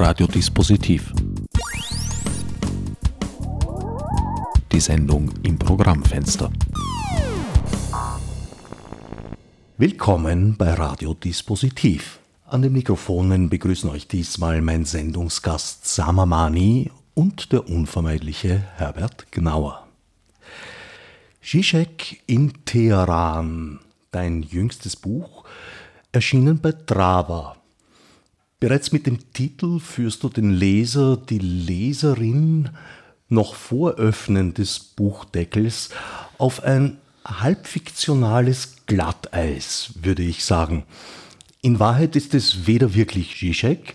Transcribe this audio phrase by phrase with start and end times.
[0.00, 1.12] Radiodispositiv.
[4.70, 6.52] Die Sendung im Programmfenster.
[9.76, 12.20] Willkommen bei Radiodispositiv.
[12.46, 19.88] An den Mikrofonen begrüßen euch diesmal mein Sendungsgast Samamani und der unvermeidliche Herbert Gnauer.
[21.42, 23.80] Zizek in Teheran,
[24.12, 25.42] dein jüngstes Buch,
[26.12, 27.57] erschienen bei Drava.
[28.60, 32.70] Bereits mit dem Titel führst du den Leser, die Leserin
[33.28, 35.90] noch vor Öffnen des Buchdeckels
[36.38, 40.84] auf ein halbfiktionales Glatteis, würde ich sagen.
[41.62, 43.94] In Wahrheit ist es weder wirklich Zizek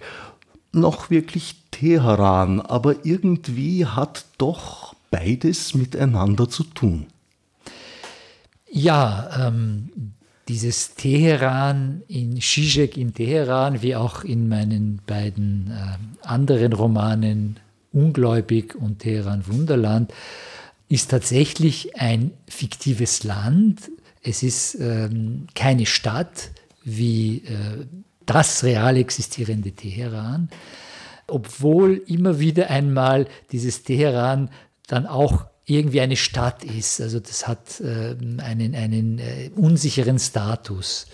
[0.72, 7.08] noch wirklich Teheran, aber irgendwie hat doch beides miteinander zu tun.
[8.72, 10.14] Ja, ähm,
[10.48, 17.60] dieses Teheran in Zizek in Teheran, wie auch in meinen beiden äh, anderen Romanen
[17.92, 20.14] Ungläubig und Teheran Wunderland,
[20.90, 23.90] ist tatsächlich ein fiktives Land.
[24.22, 26.52] Es ist ähm, keine Stadt
[26.84, 27.86] wie äh,
[28.26, 30.50] das real existierende Teheran,
[31.28, 34.50] obwohl immer wieder einmal dieses Teheran
[34.88, 37.00] dann auch irgendwie eine Stadt ist.
[37.00, 41.08] Also das hat äh, einen, einen äh, unsicheren Status.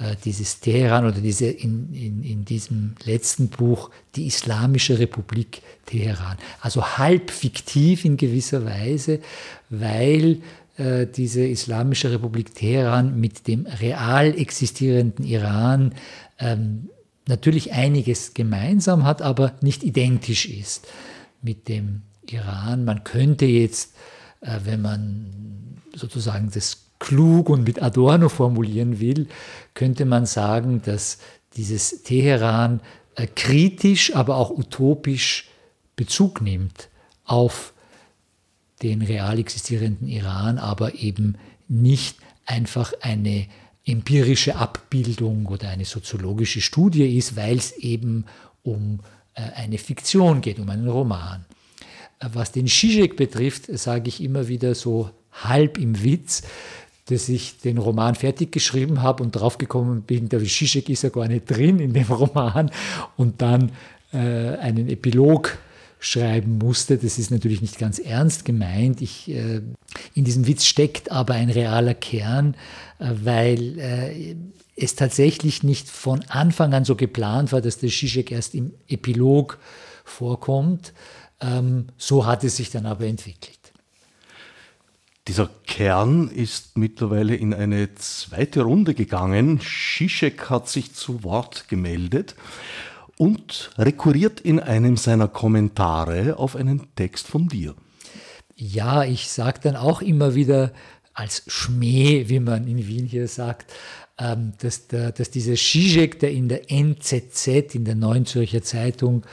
[0.00, 6.38] Äh, dieses Teheran oder diese in, in, in diesem letzten Buch, die Islamische Republik Teheran.
[6.62, 9.20] Also halb fiktiv in gewisser Weise,
[9.68, 10.40] weil
[10.78, 15.94] äh, diese Islamische Republik Teheran mit dem real existierenden Iran
[16.38, 16.88] ähm,
[17.26, 20.88] natürlich einiges gemeinsam hat, aber nicht identisch ist
[21.42, 22.84] mit dem Iran.
[22.84, 23.94] Man könnte jetzt,
[24.40, 29.28] äh, wenn man sozusagen das klug und mit Adorno formulieren will,
[29.74, 31.18] könnte man sagen, dass
[31.56, 32.80] dieses Teheran
[33.16, 35.48] äh, kritisch, aber auch utopisch
[35.96, 36.88] Bezug nimmt
[37.24, 37.74] auf
[38.82, 41.36] den real existierenden Iran, aber eben
[41.68, 42.16] nicht
[42.46, 43.46] einfach eine
[43.84, 48.24] empirische Abbildung oder eine soziologische Studie ist, weil es eben
[48.62, 49.00] um
[49.34, 51.44] äh, eine Fiktion geht, um einen Roman.
[52.20, 56.42] Was den Zizek betrifft, sage ich immer wieder so halb im Witz,
[57.06, 61.28] dass ich den Roman fertig geschrieben habe und draufgekommen bin, der Zizek ist ja gar
[61.28, 62.70] nicht drin in dem Roman
[63.16, 63.72] und dann
[64.12, 65.58] äh, einen Epilog
[65.98, 66.96] schreiben musste.
[66.96, 69.02] Das ist natürlich nicht ganz ernst gemeint.
[69.02, 69.60] Ich, äh,
[70.14, 72.54] in diesem Witz steckt aber ein realer Kern,
[72.98, 74.36] äh, weil äh,
[74.76, 79.58] es tatsächlich nicht von Anfang an so geplant war, dass der Zizek erst im Epilog
[80.04, 80.92] vorkommt,
[81.40, 83.58] ähm, so hat es sich dann aber entwickelt.
[85.28, 89.60] Dieser Kern ist mittlerweile in eine zweite Runde gegangen.
[89.60, 92.34] Zizek hat sich zu Wort gemeldet
[93.16, 97.74] und rekurriert in einem seiner Kommentare auf einen Text von dir.
[98.56, 100.72] Ja, ich sage dann auch immer wieder
[101.12, 103.72] als Schmäh, wie man in Wien hier sagt,
[104.18, 109.24] ähm, dass, der, dass dieser Zizek, der in der NZZ, in der Neuen Zürcher Zeitung,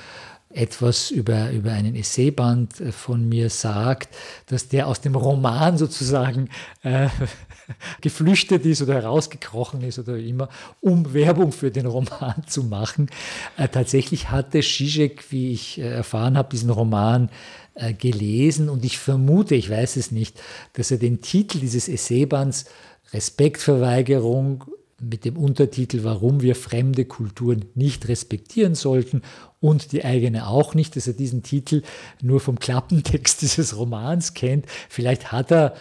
[0.50, 4.10] etwas über, über einen Essayband äh, von mir sagt,
[4.48, 6.50] dass der aus dem Roman sozusagen
[6.84, 7.10] äh,
[8.02, 10.50] geflüchtet ist oder herausgekrochen ist oder immer,
[10.80, 13.10] um Werbung für den Roman zu machen.
[13.58, 17.30] Äh, tatsächlich hatte Zizek, wie ich äh, erfahren habe, diesen Roman
[17.76, 20.42] äh, gelesen und ich vermute, ich weiß es nicht,
[20.74, 22.66] dass er den Titel dieses Essaybands
[23.14, 24.66] Respektverweigerung
[25.00, 29.22] mit dem Untertitel Warum wir fremde Kulturen nicht respektieren sollten
[29.60, 31.84] und die eigene auch nicht, dass er diesen Titel
[32.22, 34.66] nur vom Klappentext dieses Romans kennt.
[34.90, 35.76] Vielleicht hat er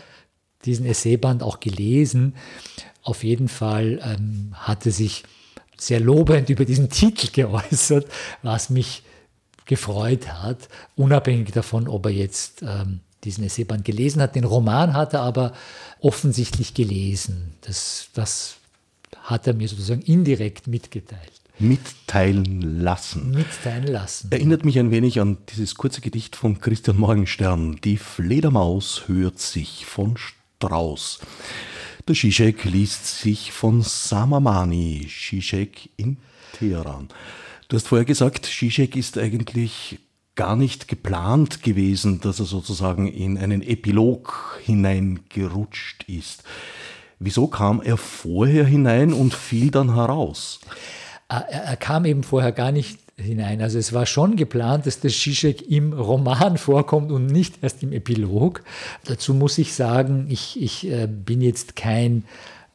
[0.65, 2.35] diesen Essayband auch gelesen.
[3.03, 5.25] Auf jeden Fall ähm, er sich
[5.77, 8.07] sehr lobend über diesen Titel geäußert,
[8.43, 9.03] was mich
[9.65, 14.37] gefreut hat, unabhängig davon, ob er jetzt ähm, diesen Essayband gelesen hat.
[14.37, 15.53] Den Roman hat er aber
[16.01, 17.55] offensichtlich gelesen.
[17.63, 18.57] Das, das
[19.27, 21.33] hat er mir sozusagen indirekt mitgeteilt.
[21.59, 23.33] Mitteilen lassen.
[23.33, 24.31] Mitteilen lassen.
[24.31, 27.79] Erinnert mich ein wenig an dieses kurze Gedicht von Christian Morgenstern.
[27.83, 31.21] Die Fledermaus hört sich von Strauß.
[32.07, 36.19] Der Zizek liest sich von Samamani, Zizek in
[36.53, 37.09] Teheran.
[37.69, 39.99] Du hast vorher gesagt, Zizek ist eigentlich
[40.37, 46.45] gar nicht geplant gewesen, dass er sozusagen in einen Epilog hineingerutscht ist.
[47.19, 50.61] Wieso kam er vorher hinein und fiel dann heraus?
[51.29, 53.63] Er, er kam eben vorher gar nicht hinein.
[53.63, 57.93] Also es war schon geplant, dass der Zizek im Roman vorkommt und nicht erst im
[57.93, 58.63] Epilog.
[59.05, 62.25] Dazu muss ich sagen, ich, ich äh, bin jetzt kein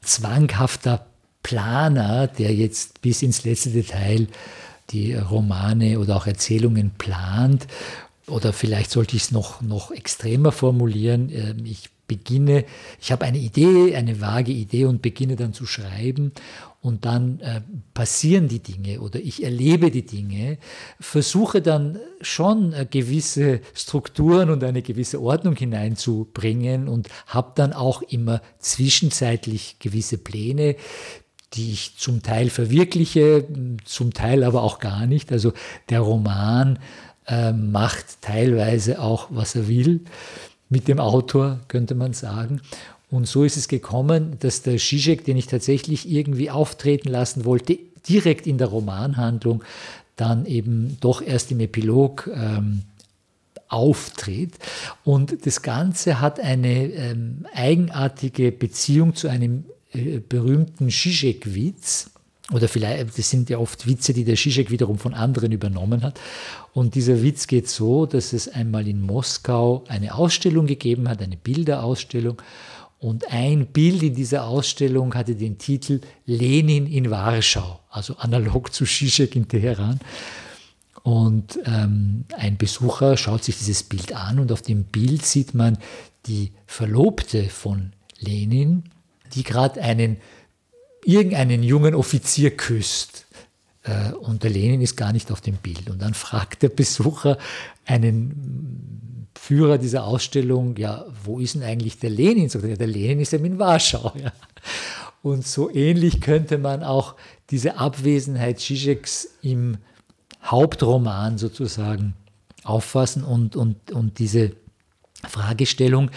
[0.02, 1.06] zwanghafter
[1.44, 4.28] Planer, der jetzt bis ins letzte Detail
[4.90, 7.68] die Romane oder auch Erzählungen plant.
[8.28, 11.30] Oder vielleicht sollte ich es noch, noch extremer formulieren.
[11.32, 12.66] Ähm, ich beginne,
[13.00, 16.34] ich habe eine Idee, eine vage Idee und beginne dann zu schreiben
[16.82, 17.62] und dann äh,
[17.94, 20.58] passieren die Dinge oder ich erlebe die Dinge,
[21.00, 28.02] versuche dann schon äh, gewisse Strukturen und eine gewisse Ordnung hineinzubringen und habe dann auch
[28.02, 30.76] immer zwischenzeitlich gewisse Pläne,
[31.54, 33.48] die ich zum Teil verwirkliche,
[33.86, 35.32] zum Teil aber auch gar nicht.
[35.32, 35.54] Also
[35.90, 36.78] der Roman
[37.28, 40.02] äh, macht teilweise auch, was er will
[40.72, 42.62] mit dem Autor, könnte man sagen.
[43.12, 47.78] Und so ist es gekommen, dass der Zizek, den ich tatsächlich irgendwie auftreten lassen wollte,
[48.08, 49.64] direkt in der Romanhandlung,
[50.16, 52.84] dann eben doch erst im Epilog ähm,
[53.68, 54.54] auftritt.
[55.04, 62.12] Und das Ganze hat eine ähm, eigenartige Beziehung zu einem äh, berühmten Zizek-Witz.
[62.54, 66.20] Oder vielleicht, das sind ja oft Witze, die der Zizek wiederum von anderen übernommen hat.
[66.74, 71.38] Und dieser Witz geht so, dass es einmal in Moskau eine Ausstellung gegeben hat, eine
[71.38, 72.42] Bilderausstellung.
[73.00, 78.86] Und ein Bild in dieser Ausstellung hatte den Titel Lenin in Warschau, also analog zu
[78.86, 80.00] Zizek in Teheran.
[81.04, 85.78] Und ähm, ein Besucher schaut sich dieses Bild an und auf dem Bild sieht man
[86.28, 88.84] die Verlobte von Lenin,
[89.34, 90.18] die gerade einen
[91.06, 93.26] irgendeinen jungen Offizier küsst.
[93.84, 95.90] Äh, und der Lenin ist gar nicht auf dem Bild.
[95.90, 97.38] Und dann fragt der Besucher
[97.86, 102.50] einen Führer dieser Ausstellung, ja, wo ist denn eigentlich der Lenin?
[102.50, 104.14] Sagt er, der Lenin ist eben in Warschau.
[104.22, 104.32] Ja.
[105.24, 107.16] Und so ähnlich könnte man auch
[107.50, 109.78] diese Abwesenheit Zizeks im
[110.44, 112.14] Hauptroman sozusagen
[112.64, 114.52] auffassen und, und, und diese
[115.28, 116.10] Fragestellung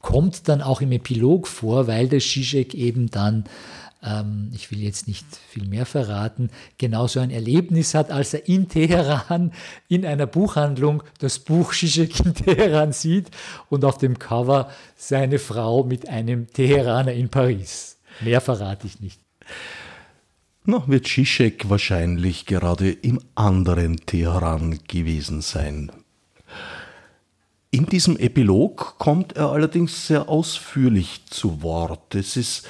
[0.00, 3.44] kommt dann auch im Epilog vor, weil der Zizek eben dann
[4.04, 8.68] ähm, ich will jetzt nicht viel mehr verraten, genauso ein Erlebnis hat, als er in
[8.68, 9.52] Teheran
[9.88, 13.30] in einer Buchhandlung das Buch Zizek in Teheran sieht
[13.70, 17.98] und auf dem Cover seine Frau mit einem Teheraner in Paris.
[18.20, 19.20] Mehr verrate ich nicht.
[20.66, 25.92] Noch wird Zizek wahrscheinlich gerade im anderen Teheran gewesen sein.
[27.70, 32.14] In diesem Epilog kommt er allerdings sehr ausführlich zu Wort.
[32.14, 32.68] Es ist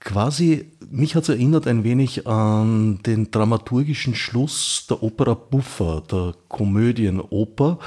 [0.00, 6.34] quasi, mich hat es erinnert ein wenig an den dramaturgischen Schluss der Opera Buffa, der
[6.48, 7.78] Komödienoper,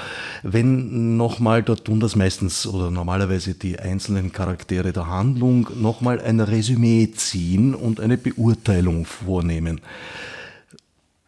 [0.43, 6.39] wenn nochmal, da tun das meistens oder normalerweise die einzelnen Charaktere der Handlung nochmal ein
[6.39, 9.81] Resümee ziehen und eine Beurteilung vornehmen.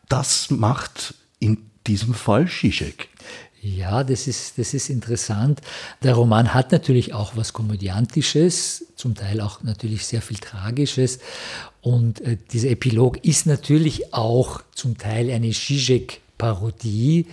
[0.10, 1.58] Das macht in
[1.88, 3.10] diesem Fall Zizek.
[3.66, 5.62] Ja, das ist, das ist interessant.
[6.04, 11.20] Der Roman hat natürlich auch was Komödiantisches, zum Teil auch natürlich sehr viel Tragisches.
[11.80, 17.28] Und äh, dieser Epilog ist natürlich auch zum Teil eine Zizek-Parodie.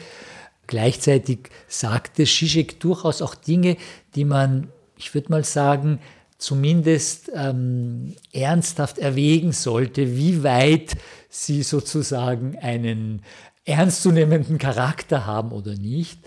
[0.68, 3.76] Gleichzeitig sagte Zizek durchaus auch Dinge,
[4.14, 5.98] die man, ich würde mal sagen,
[6.38, 10.96] zumindest ähm, ernsthaft erwägen sollte, wie weit
[11.28, 13.22] sie sozusagen einen,
[13.70, 16.18] ernstzunehmenden Charakter haben oder nicht.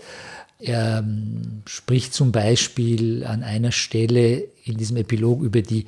[0.58, 5.86] Er ähm, spricht zum Beispiel an einer Stelle in diesem Epilog über die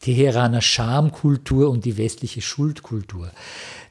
[0.00, 3.30] Teheraner Schamkultur und die westliche Schuldkultur.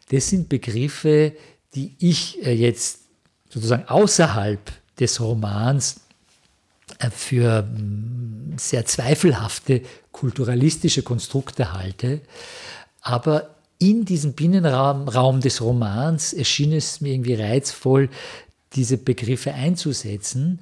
[0.10, 1.34] Das sind Begriffe,
[1.74, 3.00] die ich äh, jetzt
[3.50, 4.60] sozusagen außerhalb
[5.00, 6.02] des Romans
[7.00, 9.82] äh, für mm, sehr zweifelhafte
[10.12, 12.22] kulturalistische Konstrukte halte.
[13.02, 13.51] Aber
[13.82, 18.10] in diesem Binnenraum Raum des Romans erschien es mir irgendwie reizvoll,
[18.74, 20.60] diese Begriffe einzusetzen.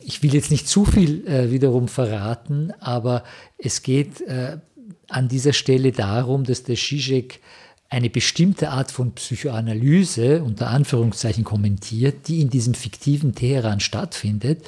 [0.00, 3.22] Ich will jetzt nicht zu viel äh, wiederum verraten, aber
[3.56, 4.58] es geht äh,
[5.08, 7.40] an dieser Stelle darum, dass der Zizek
[7.88, 14.66] eine bestimmte Art von Psychoanalyse unter Anführungszeichen kommentiert, die in diesem fiktiven Teheran stattfindet,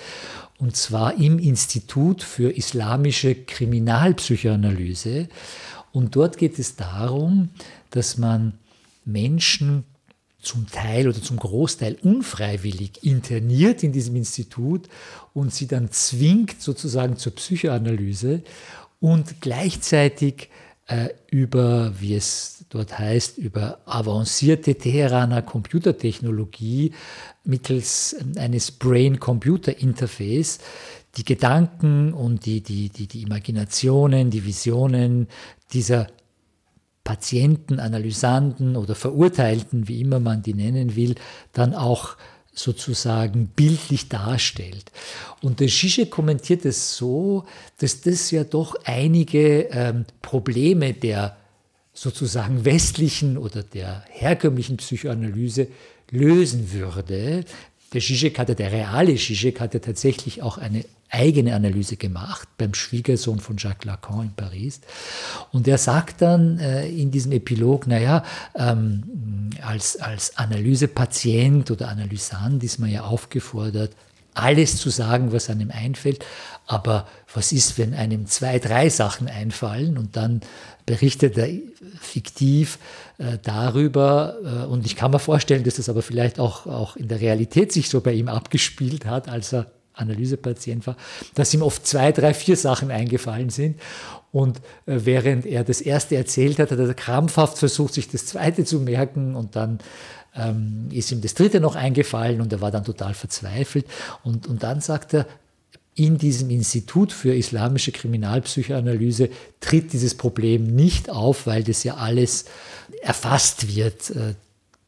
[0.58, 5.28] und zwar im Institut für islamische Kriminalpsychoanalyse.
[5.92, 7.50] Und dort geht es darum,
[7.90, 8.54] dass man
[9.04, 9.84] Menschen
[10.40, 14.88] zum Teil oder zum Großteil unfreiwillig interniert in diesem Institut
[15.34, 18.42] und sie dann zwingt sozusagen zur Psychoanalyse
[19.00, 20.48] und gleichzeitig
[20.86, 26.92] äh, über, wie es dort heißt, über avancierte Teheraner Computertechnologie
[27.44, 30.60] mittels eines Brain-Computer-Interface
[31.16, 35.26] die Gedanken und die, die, die, die Imaginationen, die Visionen
[35.72, 36.06] dieser
[37.08, 41.14] Patienten, Analysanten oder Verurteilten, wie immer man die nennen will,
[41.54, 42.18] dann auch
[42.52, 44.92] sozusagen bildlich darstellt.
[45.40, 47.46] Und der Zizek kommentiert es so,
[47.78, 51.38] dass das ja doch einige ähm, Probleme der
[51.94, 55.68] sozusagen westlichen oder der herkömmlichen Psychoanalyse
[56.10, 57.46] lösen würde.
[57.92, 63.40] Der Zizek hatte, der reale Zizek hatte tatsächlich auch eine eigene Analyse gemacht beim Schwiegersohn
[63.40, 64.80] von Jacques Lacan in Paris.
[65.52, 72.62] Und er sagt dann äh, in diesem Epilog, naja, ähm, als, als Analysepatient oder Analysant
[72.62, 73.92] ist man ja aufgefordert,
[74.34, 76.24] alles zu sagen, was einem einfällt.
[76.66, 80.42] Aber was ist, wenn einem zwei, drei Sachen einfallen und dann
[80.84, 81.48] berichtet er
[82.00, 82.78] fiktiv
[83.18, 84.36] äh, darüber.
[84.44, 87.72] Äh, und ich kann mir vorstellen, dass das aber vielleicht auch, auch in der Realität
[87.72, 90.96] sich so bei ihm abgespielt hat, als er Analysepatient war,
[91.34, 93.80] dass ihm oft zwei, drei, vier Sachen eingefallen sind.
[94.30, 98.64] Und äh, während er das erste erzählt hat, hat er krampfhaft versucht, sich das zweite
[98.64, 99.80] zu merken und dann
[100.36, 103.86] ähm, ist ihm das dritte noch eingefallen und er war dann total verzweifelt.
[104.22, 105.26] Und, und dann sagt er,
[105.98, 112.44] in diesem Institut für islamische Kriminalpsychoanalyse tritt dieses Problem nicht auf, weil das ja alles
[113.02, 114.34] erfasst wird äh,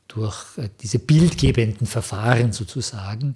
[0.06, 3.32] durch äh, diese bildgebenden Verfahren sozusagen.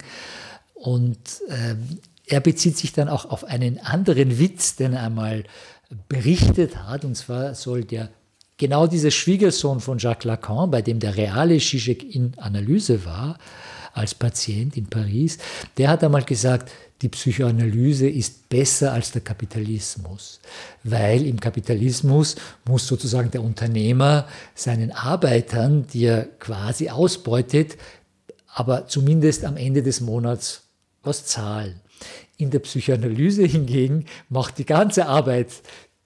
[0.73, 1.17] Und
[1.49, 1.75] äh,
[2.27, 5.43] er bezieht sich dann auch auf einen anderen Witz, den er einmal
[6.07, 8.09] berichtet hat, und zwar soll der
[8.57, 13.37] genau dieser Schwiegersohn von Jacques Lacan, bei dem der reale Zizek in Analyse war,
[13.95, 15.37] als Patient in Paris,
[15.77, 16.71] der hat einmal gesagt,
[17.01, 20.39] die Psychoanalyse ist besser als der Kapitalismus,
[20.83, 22.35] weil im Kapitalismus
[22.65, 27.77] muss sozusagen der Unternehmer seinen Arbeitern, die er quasi ausbeutet,
[28.53, 30.63] aber zumindest am Ende des Monats
[31.03, 31.79] was zahlen.
[32.37, 35.47] In der Psychoanalyse hingegen macht die ganze Arbeit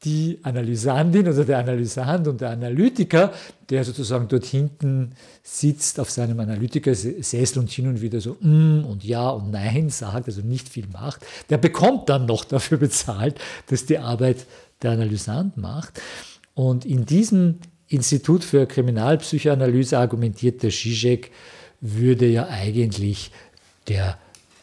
[0.04, 3.34] die Analysandin oder der Analysand und der Analytiker,
[3.70, 5.12] der sozusagen dort hinten
[5.44, 10.28] sitzt auf seinem Analytikersessel und hin und wieder so mm und ja und nein sagt,
[10.28, 14.46] also nicht viel macht, der bekommt dann noch dafür bezahlt, dass die Arbeit
[14.82, 16.02] der Analysand macht.
[16.54, 21.32] Und in diesem Institut für Kriminalpsychoanalyse argumentiert der Zizek,
[21.82, 23.32] würde ja eigentlich
[23.88, 24.18] der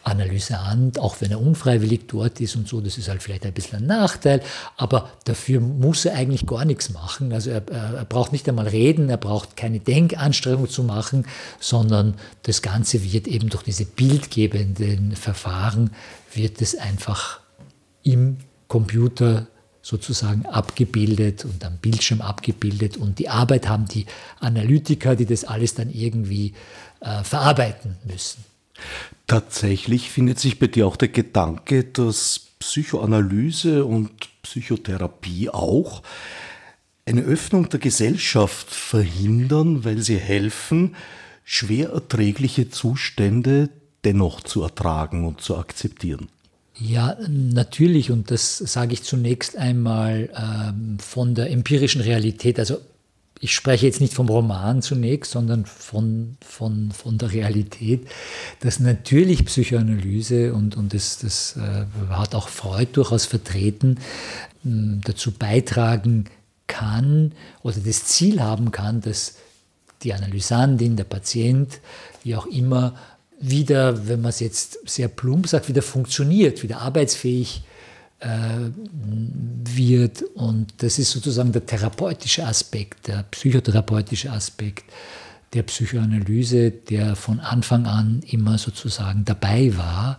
[0.06, 3.80] Analysant, auch wenn er unfreiwillig dort ist und so, das ist halt vielleicht ein bisschen
[3.80, 4.40] ein Nachteil,
[4.76, 7.32] aber dafür muss er eigentlich gar nichts machen.
[7.32, 11.26] Also er, er braucht nicht einmal reden, er braucht keine Denkanstrengung zu machen,
[11.58, 15.90] sondern das Ganze wird eben durch diese bildgebenden Verfahren,
[16.32, 17.40] wird es einfach
[18.04, 18.36] im
[18.68, 19.48] Computer
[19.82, 24.06] sozusagen abgebildet und am Bildschirm abgebildet und die Arbeit haben die
[24.38, 26.54] Analytiker, die das alles dann irgendwie
[27.00, 28.44] äh, verarbeiten müssen.
[29.26, 34.10] Tatsächlich findet sich bei dir auch der Gedanke, dass Psychoanalyse und
[34.42, 36.02] Psychotherapie auch
[37.06, 40.96] eine Öffnung der Gesellschaft verhindern, weil sie helfen,
[41.44, 43.70] schwer erträgliche Zustände
[44.04, 46.28] dennoch zu ertragen und zu akzeptieren.
[46.78, 52.58] Ja, natürlich, und das sage ich zunächst einmal ähm, von der empirischen Realität.
[52.58, 52.78] Also
[53.40, 58.06] ich spreche jetzt nicht vom Roman zunächst, sondern von, von, von der Realität,
[58.60, 63.98] dass natürlich Psychoanalyse, und, und das, das äh, hat auch Freud durchaus vertreten,
[64.62, 66.24] dazu beitragen
[66.66, 69.36] kann oder das Ziel haben kann, dass
[70.02, 71.80] die Analysandin, der Patient,
[72.24, 72.96] wie auch immer,
[73.38, 77.75] wieder, wenn man es jetzt sehr plump sagt, wieder funktioniert, wieder arbeitsfähig äh,
[78.20, 80.22] wird.
[80.34, 84.84] Und das ist sozusagen der therapeutische Aspekt, der psychotherapeutische Aspekt
[85.52, 90.16] der Psychoanalyse, der von Anfang an immer sozusagen dabei war.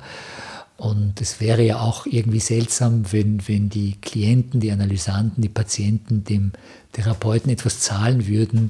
[0.78, 6.24] Und es wäre ja auch irgendwie seltsam, wenn, wenn die Klienten, die Analysanten, die Patienten
[6.24, 6.52] dem
[6.94, 8.70] Therapeuten etwas zahlen würden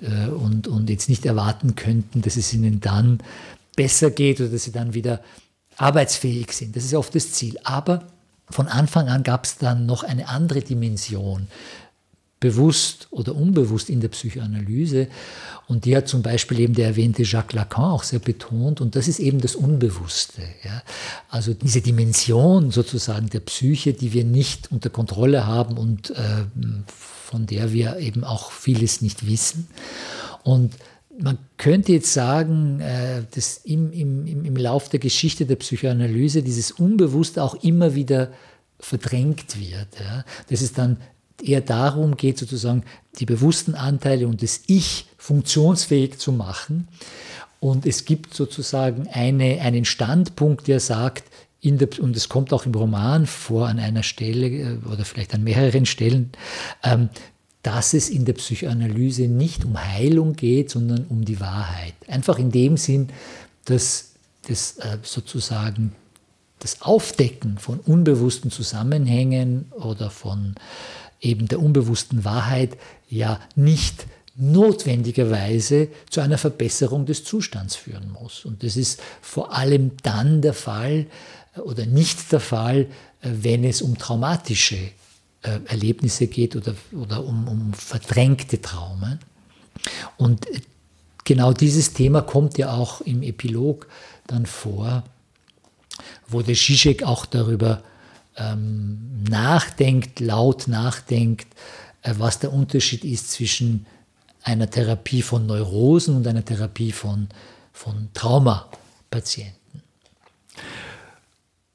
[0.00, 3.18] äh, und, und jetzt nicht erwarten könnten, dass es ihnen dann
[3.74, 5.20] besser geht oder dass sie dann wieder
[5.76, 6.76] arbeitsfähig sind.
[6.76, 7.58] Das ist oft das Ziel.
[7.64, 8.06] Aber
[8.50, 11.48] von Anfang an gab es dann noch eine andere Dimension,
[12.40, 15.08] bewusst oder unbewusst in der Psychoanalyse.
[15.68, 18.80] Und die hat zum Beispiel eben der erwähnte Jacques Lacan auch sehr betont.
[18.80, 20.42] Und das ist eben das Unbewusste.
[20.64, 20.82] Ja?
[21.28, 26.14] Also diese Dimension sozusagen der Psyche, die wir nicht unter Kontrolle haben und äh,
[26.86, 29.68] von der wir eben auch vieles nicht wissen.
[30.42, 30.72] Und
[31.22, 36.72] man könnte jetzt sagen, äh, dass im, im, im Lauf der Geschichte der Psychoanalyse dieses
[36.72, 38.32] Unbewusste auch immer wieder
[38.78, 39.88] verdrängt wird.
[40.00, 40.24] Ja.
[40.48, 40.98] Dass es dann
[41.42, 42.84] eher darum geht, sozusagen
[43.18, 46.88] die bewussten Anteile und das Ich funktionsfähig zu machen.
[47.60, 51.24] Und es gibt sozusagen eine, einen Standpunkt, der sagt,
[51.62, 55.44] der, und es kommt auch im Roman vor an einer Stelle äh, oder vielleicht an
[55.44, 56.30] mehreren Stellen,
[56.82, 57.10] ähm,
[57.62, 61.94] dass es in der Psychoanalyse nicht um Heilung geht, sondern um die Wahrheit.
[62.06, 63.08] Einfach in dem Sinn,
[63.66, 64.12] dass
[64.48, 65.92] das äh, sozusagen
[66.58, 70.54] das Aufdecken von unbewussten Zusammenhängen oder von
[71.20, 72.76] eben der unbewussten Wahrheit
[73.08, 78.44] ja nicht notwendigerweise zu einer Verbesserung des Zustands führen muss.
[78.44, 81.06] Und das ist vor allem dann der Fall
[81.56, 82.86] äh, oder nicht der Fall,
[83.20, 84.78] äh, wenn es um traumatische
[85.42, 89.18] äh, Erlebnisse geht oder, oder um, um verdrängte Traumen.
[90.16, 90.46] Und
[91.24, 93.86] genau dieses Thema kommt ja auch im Epilog
[94.26, 95.04] dann vor,
[96.28, 97.82] wo der Zizek auch darüber
[98.36, 101.48] ähm, nachdenkt, laut nachdenkt,
[102.02, 103.86] äh, was der Unterschied ist zwischen
[104.42, 107.28] einer Therapie von Neurosen und einer Therapie von,
[107.72, 109.54] von Traumapatienten.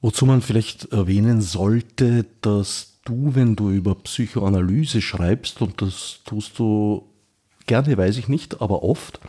[0.02, 6.60] Wozu man vielleicht erwähnen sollte, dass du, wenn du über Psychoanalyse schreibst, und das tust
[6.60, 7.08] du
[7.66, 9.20] gerne, weiß ich nicht, aber oft,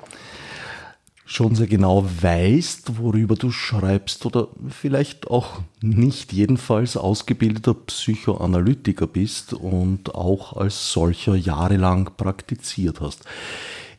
[1.25, 9.53] schon sehr genau weißt, worüber du schreibst oder vielleicht auch nicht jedenfalls ausgebildeter Psychoanalytiker bist
[9.53, 13.25] und auch als solcher jahrelang praktiziert hast.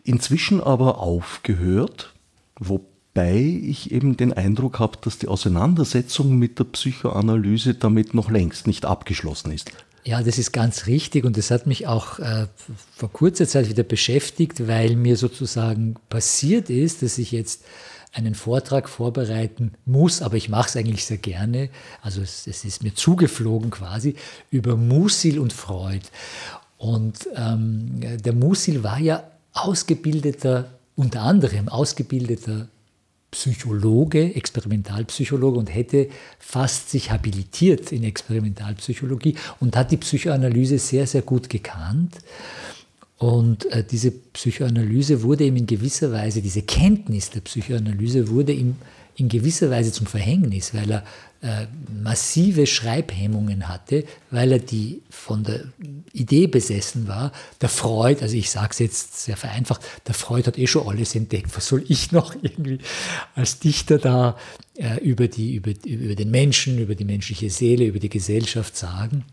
[0.03, 2.13] Inzwischen aber aufgehört,
[2.59, 8.67] wobei ich eben den Eindruck habe, dass die Auseinandersetzung mit der Psychoanalyse damit noch längst
[8.67, 9.71] nicht abgeschlossen ist.
[10.03, 12.47] Ja, das ist ganz richtig und das hat mich auch äh,
[12.95, 17.63] vor kurzer Zeit wieder beschäftigt, weil mir sozusagen passiert ist, dass ich jetzt
[18.13, 21.69] einen Vortrag vorbereiten muss, aber ich mache es eigentlich sehr gerne.
[22.01, 24.15] Also es, es, ist mir zugeflogen quasi
[24.49, 26.05] über Musil und Freud.
[26.77, 32.69] Und ähm, der Musil war ja ausgebildeter, unter anderem ausgebildeter
[33.31, 41.23] Psychologe, Experimentalpsychologe und hätte fast sich habilitiert in Experimentalpsychologie und hat die Psychoanalyse sehr, sehr
[41.23, 42.17] gut gekannt.
[43.17, 48.75] Und äh, diese Psychoanalyse wurde ihm in gewisser Weise, diese Kenntnis der Psychoanalyse wurde ihm
[49.17, 51.03] in gewisser Weise zum Verhängnis, weil er
[51.41, 51.65] äh,
[52.01, 55.65] massive Schreibhemmungen hatte, weil er die von der
[56.13, 57.31] Idee besessen war.
[57.61, 61.15] Der Freud, also ich sage es jetzt sehr vereinfacht, der Freud hat eh schon alles
[61.15, 61.55] entdeckt.
[61.55, 62.77] Was soll ich noch irgendwie
[63.35, 64.37] als Dichter da
[64.75, 69.25] äh, über, die, über, über den Menschen, über die menschliche Seele, über die Gesellschaft sagen?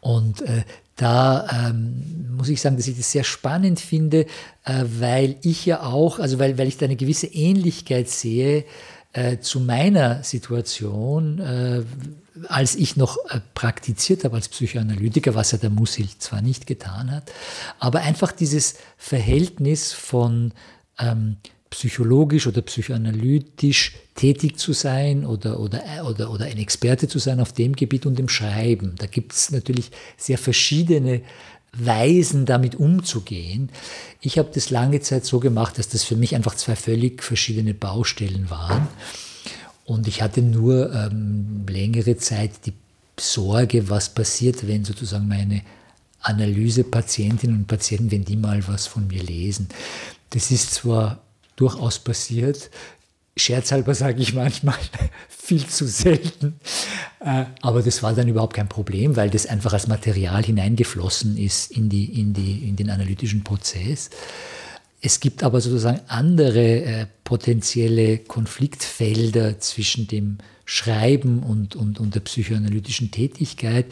[0.00, 0.62] Und äh,
[1.00, 4.26] da ähm, muss ich sagen, dass ich das sehr spannend finde,
[4.64, 8.64] äh, weil ich ja auch, also weil, weil ich da eine gewisse Ähnlichkeit sehe
[9.12, 11.82] äh, zu meiner Situation, äh,
[12.48, 17.10] als ich noch äh, praktiziert habe als Psychoanalytiker, was ja der Musil zwar nicht getan
[17.10, 17.32] hat,
[17.78, 20.52] aber einfach dieses Verhältnis von
[20.98, 21.38] ähm,
[21.70, 27.52] psychologisch oder psychoanalytisch tätig zu sein oder, oder, oder, oder ein Experte zu sein auf
[27.52, 28.96] dem Gebiet und im Schreiben.
[28.98, 31.22] Da gibt es natürlich sehr verschiedene
[31.72, 33.70] Weisen, damit umzugehen.
[34.20, 37.74] Ich habe das lange Zeit so gemacht, dass das für mich einfach zwei völlig verschiedene
[37.74, 38.88] Baustellen waren.
[39.84, 42.74] Und ich hatte nur ähm, längere Zeit die
[43.18, 45.62] Sorge, was passiert, wenn sozusagen meine
[46.22, 49.68] Analysepatientinnen und Patienten, wenn die mal was von mir lesen.
[50.30, 51.20] Das ist zwar
[51.60, 52.70] durchaus passiert,
[53.36, 54.78] scherzhalber sage ich manchmal,
[55.28, 56.60] viel zu selten.
[57.20, 61.70] Äh, aber das war dann überhaupt kein Problem, weil das einfach als Material hineingeflossen ist
[61.70, 64.10] in, die, in, die, in den analytischen Prozess.
[65.02, 70.38] Es gibt aber sozusagen andere äh, potenzielle Konfliktfelder zwischen dem
[70.72, 73.86] Schreiben und, und, und der psychoanalytischen Tätigkeit,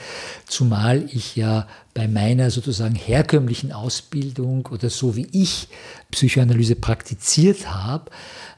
[0.47, 5.67] zumal ich ja bei meiner sozusagen herkömmlichen Ausbildung oder so wie ich
[6.12, 8.12] Psychoanalyse praktiziert habe,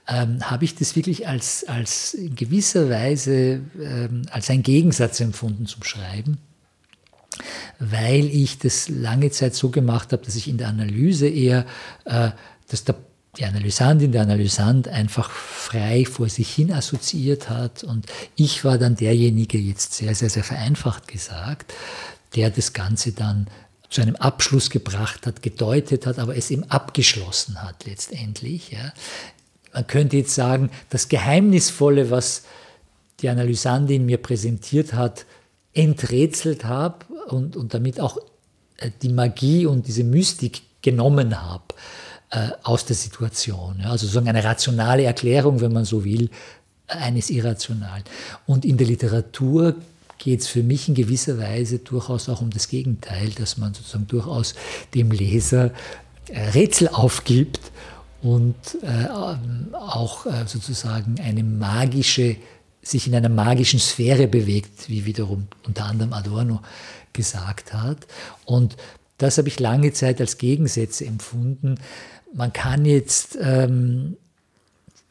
[0.06, 5.64] ähm, habe ich das wirklich als, als in gewisser Weise ähm, als ein Gegensatz empfunden
[5.64, 6.36] zum Schreiben,
[7.78, 11.64] weil ich das lange Zeit so gemacht habe, dass ich in der Analyse eher,
[12.04, 12.32] äh,
[12.68, 12.96] dass der
[13.36, 17.84] die Analysandin, der Analysant einfach frei vor sich hin assoziiert hat.
[17.84, 21.72] Und ich war dann derjenige, jetzt sehr, sehr, sehr vereinfacht gesagt,
[22.34, 23.46] der das Ganze dann
[23.88, 28.70] zu einem Abschluss gebracht hat, gedeutet hat, aber es eben abgeschlossen hat letztendlich.
[28.70, 28.92] Ja.
[29.72, 32.44] Man könnte jetzt sagen, das Geheimnisvolle, was
[33.20, 35.26] die Analysandin mir präsentiert hat,
[35.72, 38.18] enträtselt habe und, und damit auch
[38.78, 41.64] äh, die Magie und diese Mystik genommen habe
[42.30, 43.80] äh, aus der Situation.
[43.80, 46.30] Ja, also sozusagen eine rationale Erklärung, wenn man so will,
[46.86, 48.04] eines Irrationalen.
[48.46, 49.76] Und in der Literatur
[50.18, 54.06] geht es für mich in gewisser Weise durchaus auch um das Gegenteil, dass man sozusagen
[54.06, 54.54] durchaus
[54.94, 55.72] dem Leser
[56.28, 57.60] äh, Rätsel aufgibt
[58.22, 62.36] und äh, auch äh, sozusagen eine magische,
[62.82, 66.60] sich in einer magischen Sphäre bewegt, wie wiederum unter anderem Adorno
[67.12, 68.06] gesagt hat.
[68.44, 68.76] Und
[69.22, 71.76] das habe ich lange Zeit als Gegensätze empfunden,
[72.32, 74.16] man kann jetzt, ähm,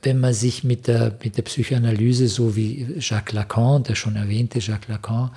[0.02, 4.60] wenn man sich mit der, mit der Psychoanalyse, so wie Jacques Lacan, der schon erwähnte
[4.60, 5.32] Jacques Lacan,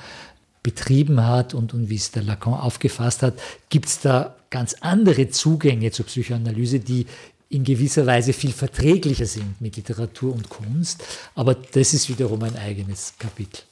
[0.63, 3.35] betrieben hat und, und wie es der Lacan aufgefasst hat,
[3.69, 7.07] gibt es da ganz andere Zugänge zur Psychoanalyse, die
[7.49, 11.05] in gewisser Weise viel verträglicher sind mit Literatur und Kunst.
[11.35, 13.63] Aber das ist wiederum ein eigenes Kapitel.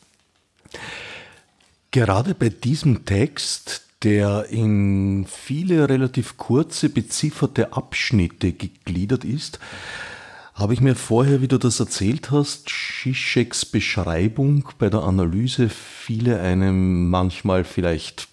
[1.90, 9.58] Gerade bei diesem Text, der in viele relativ kurze, bezifferte Abschnitte gegliedert ist,
[10.54, 16.40] habe ich mir vorher, wie du das erzählt hast, Zizeks Beschreibung bei der Analyse fiele
[16.40, 18.28] einem manchmal vielleicht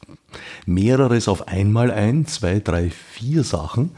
[0.65, 3.91] mehreres auf einmal ein, zwei, drei, vier Sachen,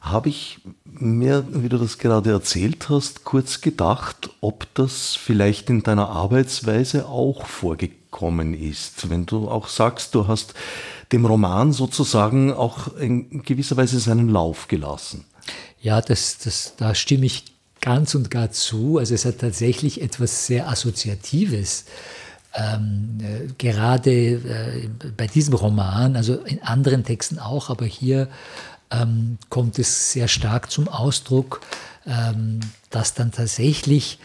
[0.00, 5.82] habe ich mir, wie du das gerade erzählt hast, kurz gedacht, ob das vielleicht in
[5.82, 8.05] deiner Arbeitsweise auch vorgekommen
[8.54, 9.10] ist.
[9.10, 10.54] Wenn du auch sagst, du hast
[11.12, 15.24] dem Roman sozusagen auch in gewisser Weise seinen Lauf gelassen.
[15.80, 17.44] Ja, das, das, da stimme ich
[17.80, 18.98] ganz und gar zu.
[18.98, 21.84] Also es hat tatsächlich etwas sehr Assoziatives.
[22.54, 28.28] Ähm, äh, gerade äh, bei diesem Roman, also in anderen Texten auch, aber hier
[28.90, 31.60] ähm, kommt es sehr stark zum Ausdruck,
[32.06, 34.18] ähm, dass dann tatsächlich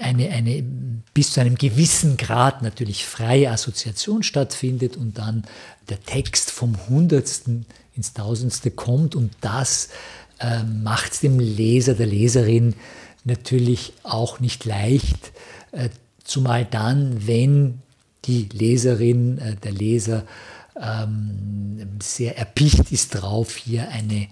[0.00, 0.62] eine, eine
[1.14, 5.44] bis zu einem gewissen Grad natürlich freie Assoziation stattfindet und dann
[5.88, 9.88] der Text vom Hundertsten ins Tausendste kommt und das
[10.38, 12.74] äh, macht es dem Leser, der Leserin
[13.24, 15.32] natürlich auch nicht leicht,
[15.72, 15.88] äh,
[16.24, 17.82] zumal dann, wenn
[18.24, 20.24] die Leserin, äh, der Leser
[20.80, 24.28] ähm, sehr erpicht ist drauf, hier eine,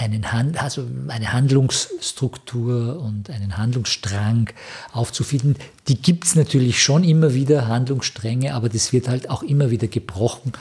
[0.00, 4.48] einen Hand, also eine Handlungsstruktur und einen Handlungsstrang
[4.92, 5.56] aufzufinden.
[5.88, 9.88] Die gibt es natürlich schon immer wieder, Handlungsstränge, aber das wird halt auch immer wieder
[9.88, 10.52] gebrochen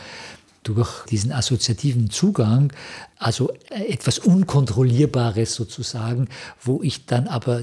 [0.64, 2.74] durch diesen assoziativen Zugang,
[3.18, 6.28] also etwas Unkontrollierbares sozusagen,
[6.62, 7.62] wo ich dann aber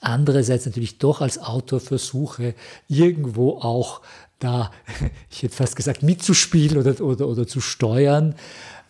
[0.00, 2.54] andererseits natürlich doch als Autor versuche,
[2.88, 4.00] irgendwo auch
[4.40, 4.72] da,
[5.30, 8.34] ich hätte fast gesagt, mitzuspielen oder, oder, oder zu steuern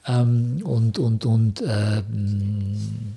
[0.07, 2.03] ähm, und, und, und äh,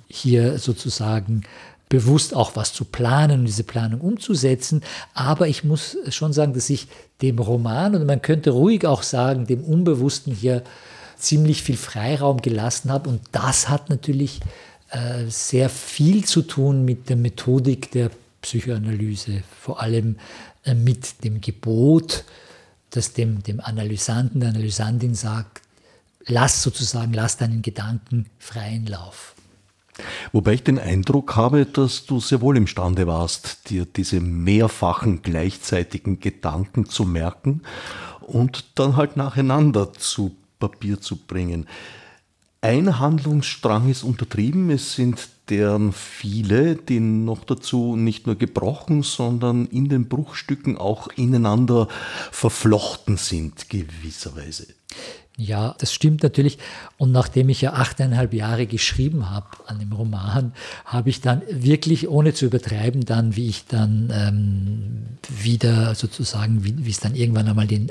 [0.08, 1.42] hier sozusagen
[1.88, 4.82] bewusst auch was zu planen und diese Planung umzusetzen.
[5.12, 6.88] Aber ich muss schon sagen, dass ich
[7.22, 10.64] dem Roman und man könnte ruhig auch sagen, dem Unbewussten hier
[11.16, 13.08] ziemlich viel Freiraum gelassen habe.
[13.08, 14.40] Und das hat natürlich
[14.90, 18.10] äh, sehr viel zu tun mit der Methodik der
[18.42, 20.16] Psychoanalyse, vor allem
[20.64, 22.24] äh, mit dem Gebot,
[22.90, 25.62] das dem, dem Analysanten, der Analysantin sagt,
[26.26, 29.34] lass sozusagen, lass deinen Gedanken freien Lauf.
[30.32, 36.18] Wobei ich den Eindruck habe, dass du sehr wohl imstande warst, dir diese mehrfachen gleichzeitigen
[36.18, 37.62] Gedanken zu merken
[38.20, 41.66] und dann halt nacheinander zu Papier zu bringen.
[42.60, 49.66] Ein Handlungsstrang ist untertrieben, es sind deren viele, die noch dazu nicht nur gebrochen, sondern
[49.66, 51.88] in den Bruchstücken auch ineinander
[52.32, 54.68] verflochten sind, gewisserweise.
[55.36, 56.58] Ja, das stimmt natürlich.
[56.96, 60.52] Und nachdem ich ja achteinhalb Jahre geschrieben habe an dem Roman,
[60.84, 66.88] habe ich dann wirklich, ohne zu übertreiben, dann, wie ich dann ähm, wieder sozusagen, wie,
[66.88, 67.90] es dann irgendwann einmal den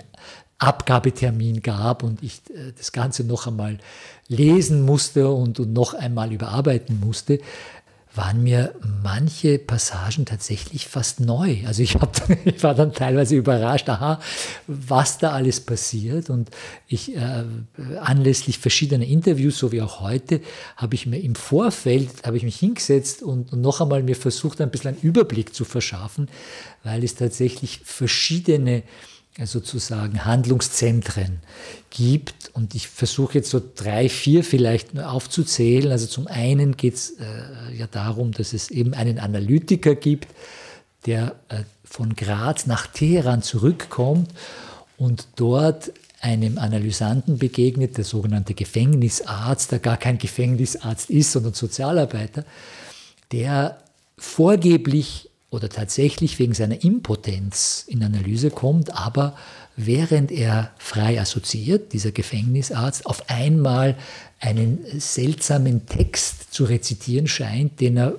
[0.58, 3.78] Abgabetermin gab und ich äh, das Ganze noch einmal
[4.30, 7.40] lesen musste und, und noch einmal überarbeiten musste,
[8.16, 11.58] waren mir manche Passagen tatsächlich fast neu.
[11.66, 14.20] Also ich, hab, ich war dann teilweise überrascht, aha,
[14.68, 16.30] was da alles passiert.
[16.30, 16.52] Und
[16.88, 17.44] ich äh,
[18.00, 20.42] anlässlich verschiedener Interviews, so wie auch heute,
[20.78, 24.62] habe ich mir im Vorfeld, habe ich mich hingesetzt und, und noch einmal mir versucht,
[24.62, 26.30] ein bisschen einen Überblick zu verschaffen,
[26.84, 28.84] weil es tatsächlich verschiedene
[29.44, 31.40] sozusagen Handlungszentren
[31.90, 32.52] gibt.
[32.54, 35.92] Und ich versuche jetzt so drei, vier vielleicht aufzuzählen.
[35.92, 40.28] Also zum einen geht es äh, ja darum, dass es eben einen Analytiker gibt,
[41.06, 44.30] der äh, von Graz nach Teheran zurückkommt
[44.98, 45.92] und dort
[46.22, 52.46] einem Analysanten begegnet, der sogenannte Gefängnisarzt, der gar kein Gefängnisarzt ist, sondern Sozialarbeiter,
[53.32, 53.78] der
[54.18, 59.38] vorgeblich oder tatsächlich wegen seiner Impotenz in Analyse kommt, aber
[59.76, 63.96] während er frei assoziiert, dieser Gefängnisarzt, auf einmal
[64.40, 68.16] einen seltsamen Text zu rezitieren scheint, den er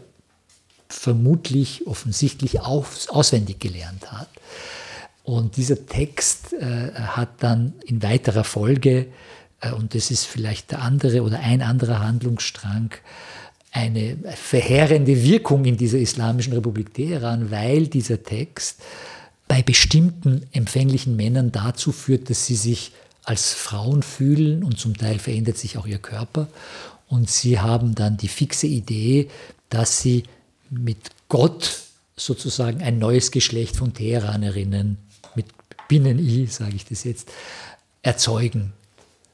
[0.88, 4.28] vermutlich offensichtlich aus, auswendig gelernt hat.
[5.24, 9.06] Und dieser Text äh, hat dann in weiterer Folge,
[9.60, 12.90] äh, und das ist vielleicht der andere oder ein anderer Handlungsstrang,
[13.74, 18.80] eine verheerende Wirkung in dieser Islamischen Republik Teheran, weil dieser Text
[19.48, 22.92] bei bestimmten empfänglichen Männern dazu führt, dass sie sich
[23.24, 26.46] als Frauen fühlen und zum Teil verändert sich auch ihr Körper.
[27.08, 29.28] Und sie haben dann die fixe Idee,
[29.70, 30.22] dass sie
[30.70, 31.80] mit Gott
[32.16, 34.98] sozusagen ein neues Geschlecht von Teheranerinnen
[35.34, 35.46] mit
[35.88, 37.28] Binnen-I, sage ich das jetzt,
[38.02, 38.72] erzeugen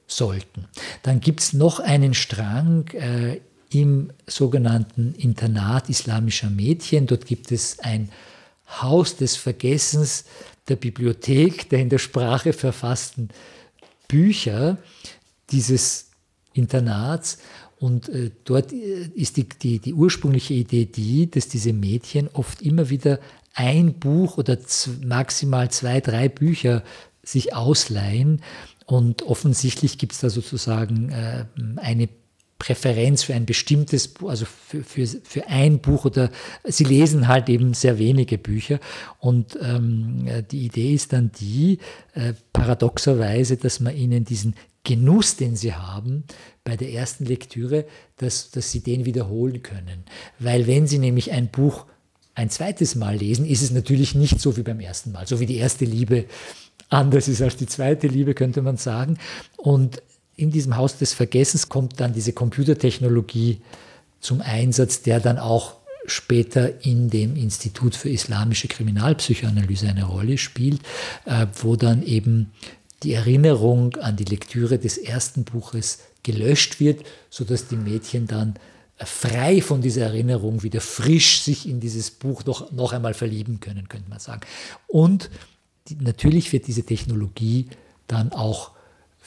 [0.06, 0.66] sollten.
[1.02, 3.40] Dann gibt es noch einen Strang äh,
[3.72, 7.06] im sogenannten Internat islamischer Mädchen.
[7.06, 8.10] Dort gibt es ein
[8.80, 10.24] Haus des Vergessens
[10.68, 13.30] der Bibliothek der in der Sprache verfassten
[14.08, 14.78] Bücher
[15.50, 16.10] dieses
[16.52, 17.38] Internats.
[17.78, 22.62] Und äh, dort äh, ist die, die, die ursprüngliche Idee die, dass diese Mädchen oft
[22.62, 23.20] immer wieder
[23.54, 24.58] ein Buch oder
[25.02, 26.82] maximal zwei, drei Bücher
[27.22, 28.42] sich ausleihen.
[28.86, 32.08] Und offensichtlich gibt es da sozusagen äh, eine
[32.60, 36.30] Präferenz für ein bestimmtes, also für, für, für ein Buch oder
[36.62, 38.78] sie lesen halt eben sehr wenige Bücher.
[39.18, 41.78] Und ähm, die Idee ist dann die,
[42.14, 46.24] äh, paradoxerweise, dass man ihnen diesen Genuss, den sie haben
[46.62, 47.86] bei der ersten Lektüre,
[48.18, 50.04] dass, dass sie den wiederholen können.
[50.38, 51.86] Weil wenn sie nämlich ein Buch
[52.34, 55.46] ein zweites Mal lesen, ist es natürlich nicht so wie beim ersten Mal, so wie
[55.46, 56.26] die erste Liebe
[56.90, 59.16] anders ist als die zweite Liebe, könnte man sagen.
[59.56, 60.02] Und
[60.40, 63.60] in diesem Haus des Vergessens kommt dann diese Computertechnologie
[64.20, 65.74] zum Einsatz, der dann auch
[66.06, 70.80] später in dem Institut für islamische Kriminalpsychoanalyse eine Rolle spielt,
[71.26, 72.52] äh, wo dann eben
[73.02, 78.56] die Erinnerung an die Lektüre des ersten Buches gelöscht wird, sodass die Mädchen dann
[78.98, 83.60] äh, frei von dieser Erinnerung wieder frisch sich in dieses Buch noch, noch einmal verlieben
[83.60, 84.40] können, könnte man sagen.
[84.86, 85.30] Und
[85.88, 87.68] die, natürlich wird diese Technologie
[88.06, 88.72] dann auch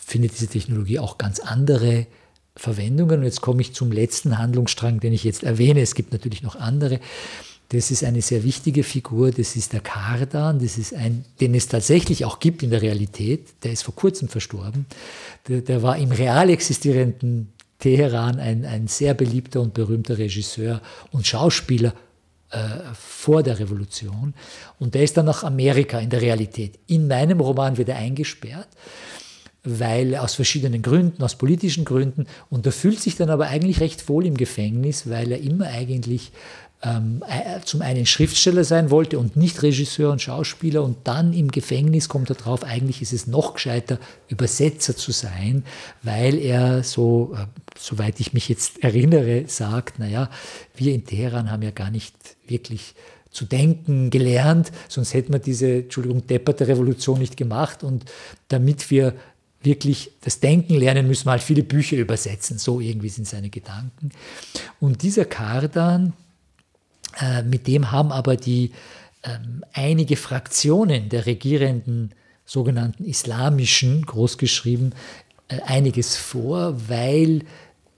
[0.04, 2.08] findet diese Technologie auch ganz andere
[2.56, 3.20] Verwendungen.
[3.20, 5.82] Und jetzt komme ich zum letzten Handlungsstrang, den ich jetzt erwähne.
[5.82, 7.00] Es gibt natürlich noch andere.
[7.70, 11.68] Das ist eine sehr wichtige Figur, das ist der Kardan, das ist ein, den es
[11.68, 13.48] tatsächlich auch gibt in der Realität.
[13.64, 14.86] Der ist vor kurzem verstorben.
[15.48, 21.26] Der, der war im real existierenden Teheran ein, ein sehr beliebter und berühmter Regisseur und
[21.26, 21.96] Schauspieler
[22.52, 22.58] äh,
[22.94, 24.36] vor der Revolution.
[24.80, 26.78] Und der ist dann nach Amerika in der Realität.
[26.86, 28.68] In meinem Roman wird er eingesperrt
[29.64, 32.28] weil aus verschiedenen Gründen, aus politischen Gründen.
[32.50, 36.32] Und er fühlt sich dann aber eigentlich recht wohl im Gefängnis, weil er immer eigentlich
[36.84, 40.84] ähm, äh, zum einen Schriftsteller sein wollte und nicht Regisseur und Schauspieler.
[40.84, 45.64] Und dann im Gefängnis kommt er drauf, eigentlich ist es noch gescheiter, Übersetzer zu sein,
[46.02, 47.46] weil er so, äh,
[47.80, 50.30] soweit ich mich jetzt erinnere, sagt, naja,
[50.76, 52.16] wir in Teheran haben ja gar nicht
[52.48, 52.96] wirklich
[53.32, 57.84] zu denken gelernt, sonst hätten wir diese, Entschuldigung, depperte Revolution nicht gemacht.
[57.84, 58.06] Und
[58.50, 59.16] damit wir
[59.66, 62.58] wirklich das Denken lernen, müssen wir halt viele Bücher übersetzen.
[62.58, 64.10] So irgendwie sind seine Gedanken.
[64.80, 66.14] Und dieser Kardan,
[67.20, 68.72] äh, mit dem haben aber die
[69.24, 72.12] ähm, einige Fraktionen der regierenden
[72.46, 74.94] sogenannten islamischen, großgeschrieben,
[75.48, 77.44] äh, einiges vor, weil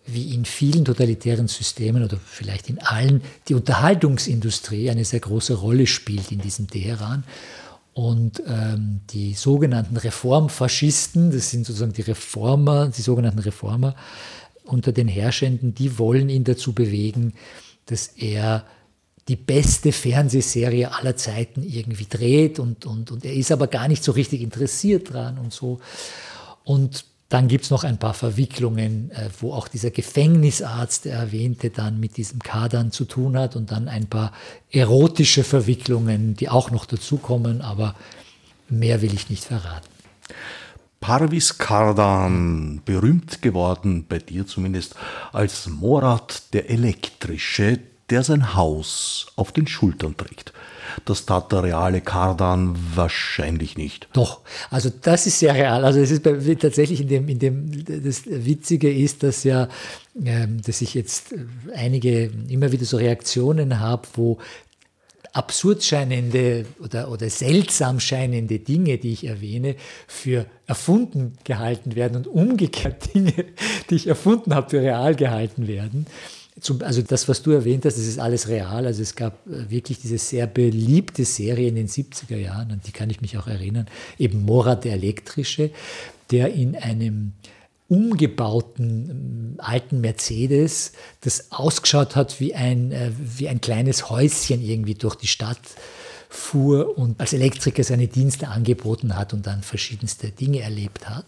[0.05, 5.87] wie in vielen totalitären Systemen oder vielleicht in allen, die Unterhaltungsindustrie eine sehr große Rolle
[5.87, 7.23] spielt in diesem Teheran.
[7.95, 13.95] Und ähm, die sogenannten Reformfaschisten, das sind sozusagen die Reformer, die sogenannten Reformer
[14.65, 17.31] unter den Herrschenden, die wollen ihn dazu bewegen,
[17.85, 18.65] dass er
[19.29, 24.03] die beste Fernsehserie aller Zeiten irgendwie dreht und, und, und er ist aber gar nicht
[24.03, 25.79] so richtig interessiert dran und so.
[26.65, 31.69] Und dann gibt es noch ein paar Verwicklungen, äh, wo auch dieser Gefängnisarzt, der erwähnte,
[31.69, 34.31] dann mit diesem Kadern zu tun hat und dann ein paar
[34.71, 37.93] erotische Verwicklungen, die auch noch dazukommen, aber
[38.69, 39.89] mehr will ich nicht verraten.
[41.01, 44.95] Parvis Kardan, berühmt geworden, bei dir zumindest,
[45.33, 50.53] als Morat der Elektrische, der sein Haus auf den Schultern trägt.
[51.05, 54.07] Das tat der reale Kardan wahrscheinlich nicht.
[54.13, 55.83] Doch, also das ist sehr real.
[55.83, 59.67] Also es ist tatsächlich in dem, in dem, das Witzige ist, dass ja,
[60.23, 61.33] ähm, dass ich jetzt
[61.73, 64.37] einige immer wieder so Reaktionen habe, wo
[65.35, 69.75] absurd scheinende oder, oder seltsam scheinende Dinge, die ich erwähne,
[70.07, 73.33] für erfunden gehalten werden und umgekehrt Dinge,
[73.89, 76.05] die ich erfunden habe, für real gehalten werden.
[76.81, 78.85] Also das, was du erwähnt hast, das ist alles real.
[78.85, 82.91] Also es gab äh, wirklich diese sehr beliebte Serie in den 70er Jahren, an die
[82.91, 83.87] kann ich mich auch erinnern,
[84.17, 85.71] eben Mora der Elektrische,
[86.31, 87.33] der in einem
[87.87, 94.95] umgebauten ähm, alten Mercedes, das ausgeschaut hat wie ein, äh, wie ein kleines Häuschen irgendwie
[94.95, 95.59] durch die Stadt
[96.29, 101.25] fuhr und als Elektriker seine Dienste angeboten hat und dann verschiedenste Dinge erlebt hat.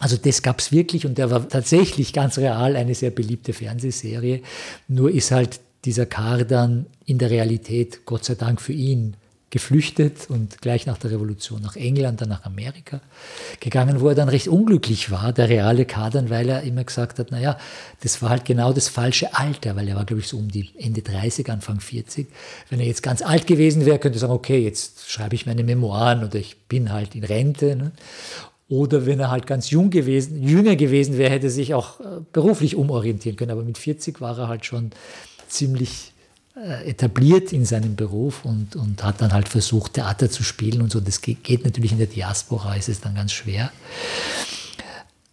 [0.00, 4.42] Also das gab es wirklich und der war tatsächlich ganz real eine sehr beliebte Fernsehserie.
[4.88, 9.16] Nur ist halt dieser Kardan in der Realität, Gott sei Dank für ihn,
[9.54, 13.00] geflüchtet und gleich nach der Revolution nach England, dann nach Amerika
[13.60, 17.30] gegangen, wo er dann recht unglücklich war, der reale Kadern, weil er immer gesagt hat,
[17.30, 17.56] naja,
[18.02, 20.70] das war halt genau das falsche Alter, weil er war, glaube ich, so um die
[20.76, 22.26] Ende 30, Anfang 40.
[22.68, 25.62] Wenn er jetzt ganz alt gewesen wäre, könnte er sagen, okay, jetzt schreibe ich meine
[25.62, 27.76] Memoiren oder ich bin halt in Rente.
[27.76, 27.92] Ne?
[28.68, 32.20] Oder wenn er halt ganz jung gewesen, jünger gewesen wäre, hätte er sich auch äh,
[32.32, 33.50] beruflich umorientieren können.
[33.50, 34.90] Aber mit 40 war er halt schon
[35.48, 36.12] ziemlich
[36.56, 40.92] äh, etabliert in seinem Beruf und, und hat dann halt versucht, Theater zu spielen und
[40.92, 41.00] so.
[41.00, 43.70] Das geht, natürlich in der Diaspora, ist es dann ganz schwer.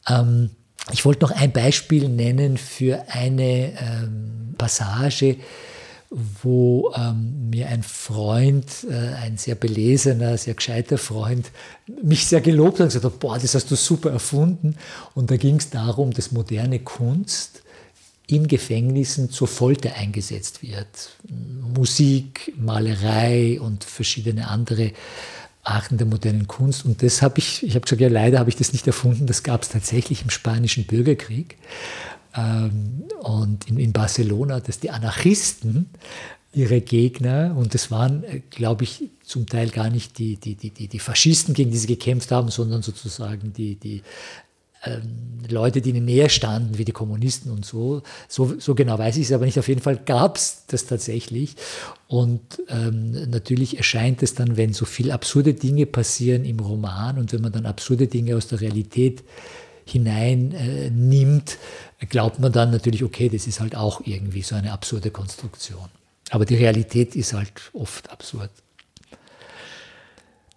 [0.10, 0.50] Ähm,
[0.92, 5.38] ich wollte noch ein Beispiel nennen für eine ähm, Passage,
[6.12, 11.50] wo ähm, mir ein Freund, äh, ein sehr belesener, sehr gescheiter Freund,
[12.04, 14.76] mich sehr gelobt hat und gesagt hat, boah, das hast du super erfunden.
[15.16, 17.64] Und da ging es darum, dass moderne Kunst
[18.28, 21.18] in Gefängnissen zur Folter eingesetzt wird.
[21.76, 24.92] Musik, Malerei und verschiedene andere
[25.64, 26.84] Arten der modernen Kunst.
[26.84, 29.44] Und das habe ich, ich habe gesagt, ja, leider habe ich das nicht erfunden, das
[29.44, 31.58] gab es tatsächlich im Spanischen Bürgerkrieg
[32.36, 35.90] ähm, und in, in Barcelona, dass die Anarchisten
[36.54, 40.88] ihre Gegner, und das waren, äh, glaube ich, zum Teil gar nicht die, die, die,
[40.88, 44.02] die, Faschisten, gegen die sie gekämpft haben, sondern sozusagen die, die
[44.84, 48.02] ähm, Leute, die ihnen näher standen, wie die Kommunisten und so.
[48.28, 49.60] So, so genau weiß ich es aber nicht.
[49.60, 51.56] Auf jeden Fall gab es das tatsächlich.
[52.08, 57.32] Und ähm, natürlich erscheint es dann, wenn so viel absurde Dinge passieren im Roman und
[57.32, 59.24] wenn man dann absurde Dinge aus der Realität
[59.86, 61.58] hineinnimmt, äh,
[62.10, 65.90] glaubt man dann natürlich, okay, das ist halt auch irgendwie so eine absurde Konstruktion.
[66.30, 68.52] Aber die Realität ist halt oft absurd.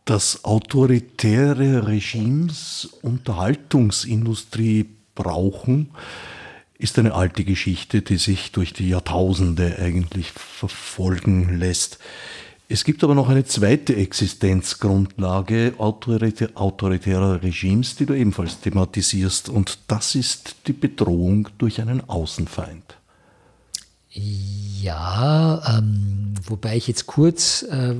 [0.04, 5.90] Dass autoritäre Regimes Unterhaltungsindustrie brauchen,
[6.78, 11.98] ist eine alte Geschichte, die sich durch die Jahrtausende eigentlich verfolgen lässt.
[12.66, 20.14] Es gibt aber noch eine zweite Existenzgrundlage autoritärer Regimes, die du ebenfalls thematisierst, und das
[20.14, 22.96] ist die Bedrohung durch einen Außenfeind.
[24.08, 27.94] Ja, ähm, wobei ich jetzt kurz äh,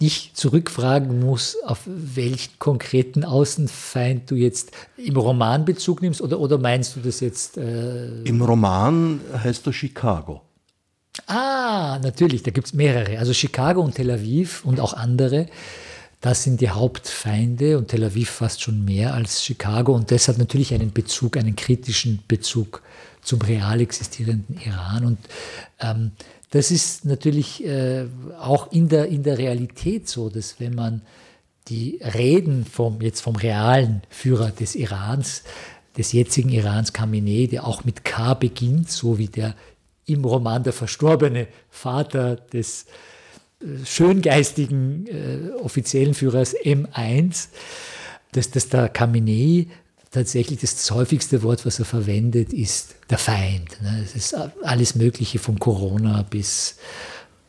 [0.00, 6.58] dich zurückfragen muss, auf welchen konkreten Außenfeind du jetzt im Roman Bezug nimmst oder, oder
[6.58, 7.56] meinst du das jetzt?
[7.56, 10.42] Äh Im Roman heißt er Chicago.
[11.26, 13.18] Ah, natürlich, da gibt es mehrere.
[13.18, 15.46] Also Chicago und Tel Aviv und auch andere,
[16.20, 20.38] das sind die Hauptfeinde und Tel Aviv fast schon mehr als Chicago und das hat
[20.38, 22.82] natürlich einen Bezug, einen kritischen Bezug
[23.22, 25.04] zum real existierenden Iran.
[25.04, 25.18] Und
[25.80, 26.12] ähm,
[26.50, 28.06] das ist natürlich äh,
[28.38, 31.02] auch in der, in der Realität so, dass wenn man
[31.68, 35.42] die Reden vom, jetzt vom realen Führer des Irans,
[35.96, 39.54] des jetzigen Irans, Khamenei, der auch mit K beginnt, so wie der
[40.06, 42.86] im Roman der verstorbene Vater des
[43.60, 47.48] äh, schöngeistigen äh, offiziellen Führers M1,
[48.32, 49.68] dass, dass der Khamenei
[50.10, 53.82] tatsächlich das häufigste Wort, was er verwendet, ist der Feind.
[53.82, 54.02] Ne?
[54.04, 56.76] Es ist alles Mögliche von Corona bis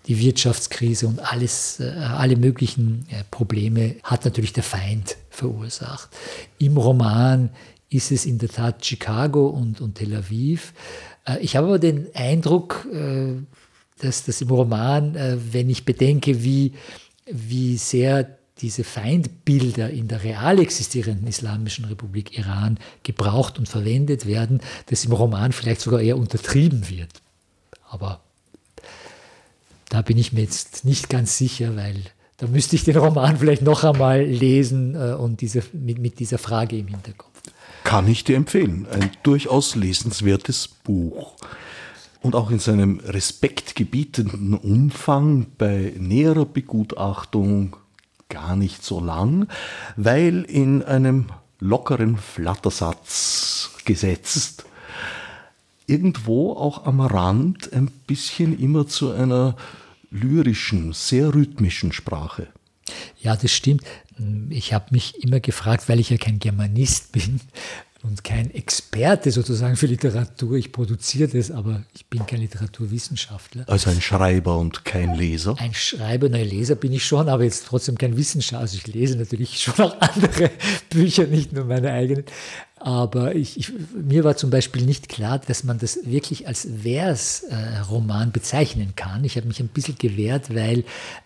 [0.08, 6.10] die Wirtschaftskrise und alles, äh, alle möglichen äh, Probleme hat natürlich der Feind verursacht.
[6.60, 7.50] Im Roman
[7.96, 10.74] ist es in der Tat Chicago und, und Tel Aviv.
[11.26, 12.88] Äh, ich habe aber den Eindruck,
[14.00, 15.16] dass das im Roman,
[15.52, 16.74] wenn ich bedenke, wie,
[17.26, 24.62] wie sehr diese Feindbilder in der real existierenden Islamischen Republik Iran gebraucht und verwendet werden,
[24.88, 27.22] dass im Roman vielleicht sogar eher untertrieben wird.
[27.90, 28.22] Aber
[29.90, 31.96] da bin ich mir jetzt nicht ganz sicher, weil
[32.38, 36.38] da müsste ich den Roman vielleicht noch einmal lesen äh, und diese, mit, mit dieser
[36.38, 37.35] Frage im Hinterkopf.
[37.86, 38.88] Kann ich dir empfehlen.
[38.92, 41.36] Ein durchaus lesenswertes Buch.
[42.22, 47.78] Und auch in seinem respektgebietenden Umfang bei näherer Begutachtung
[48.28, 49.48] gar nicht so lang,
[49.96, 51.28] weil in einem
[51.60, 54.66] lockeren Flattersatz gesetzt
[55.86, 59.56] irgendwo auch am Rand ein bisschen immer zu einer
[60.10, 62.48] lyrischen, sehr rhythmischen Sprache.
[63.22, 63.84] Ja, das stimmt.
[64.50, 67.42] Ich habe mich immer gefragt, weil ich ja kein Germanist bin,
[68.06, 70.58] und kein Experte sozusagen für Literatur.
[70.58, 73.66] Ich produziere das, aber ich bin kein Literaturwissenschaftler.
[73.68, 75.56] Also ein Schreiber und kein Leser?
[75.60, 78.60] Ein Schreiber, ein Leser bin ich schon, aber jetzt trotzdem kein Wissenschaftler.
[78.60, 80.52] Also ich lese natürlich schon auch andere
[80.90, 82.26] Bücher, nicht nur meine eigenen.
[82.78, 88.32] Aber ich, ich, mir war zum Beispiel nicht klar, dass man das wirklich als Versroman
[88.32, 89.24] bezeichnen kann.
[89.24, 90.84] Ich habe mich ein bisschen gewehrt, weil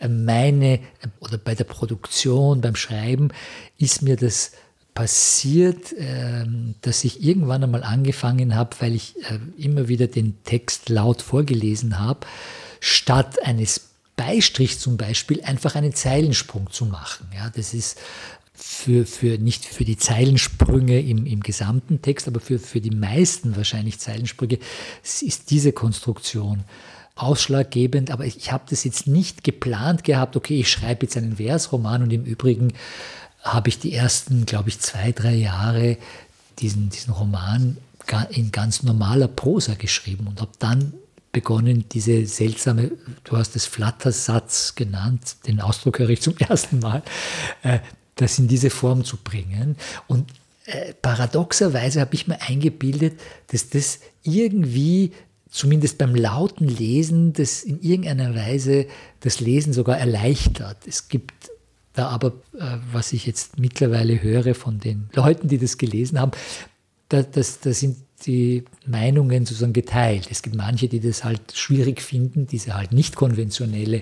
[0.07, 0.79] meine,
[1.19, 3.29] oder bei der Produktion, beim Schreiben,
[3.77, 4.51] ist mir das
[4.99, 10.89] passiert, ähm, dass ich irgendwann einmal angefangen habe, weil ich äh, immer wieder den Text
[10.89, 12.27] laut vorgelesen habe,
[12.81, 17.27] statt eines Beistrich zum Beispiel einfach einen Zeilensprung zu machen.
[17.33, 17.97] Ja, das ist
[18.53, 23.55] für, für nicht für die Zeilensprünge im, im gesamten Text, aber für, für die meisten
[23.55, 24.59] wahrscheinlich Zeilensprünge
[25.01, 26.65] ist diese Konstruktion
[27.15, 28.11] ausschlaggebend.
[28.11, 32.11] Aber ich habe das jetzt nicht geplant gehabt, okay, ich schreibe jetzt einen Versroman und
[32.11, 32.73] im Übrigen
[33.41, 35.97] habe ich die ersten, glaube ich, zwei, drei Jahre
[36.59, 37.77] diesen, diesen Roman
[38.31, 40.93] in ganz normaler Prosa geschrieben und habe dann
[41.31, 42.91] begonnen, diese seltsame,
[43.23, 47.03] du hast es Flattersatz genannt, den Ausdruck höre ich zum ersten Mal,
[47.63, 47.79] äh,
[48.15, 49.75] das in diese Form zu bringen.
[50.07, 50.31] Und
[50.65, 55.11] äh, paradoxerweise habe ich mir eingebildet, dass das irgendwie,
[55.49, 58.87] zumindest beim lauten Lesen, das in irgendeiner Weise
[59.19, 60.77] das Lesen sogar erleichtert.
[60.87, 61.48] Es gibt
[62.07, 66.31] aber, äh, was ich jetzt mittlerweile höre von den Leuten, die das gelesen haben,
[67.09, 70.27] da, das, da sind die Meinungen sozusagen geteilt.
[70.29, 74.01] Es gibt manche, die das halt schwierig finden, diese halt nicht konventionelle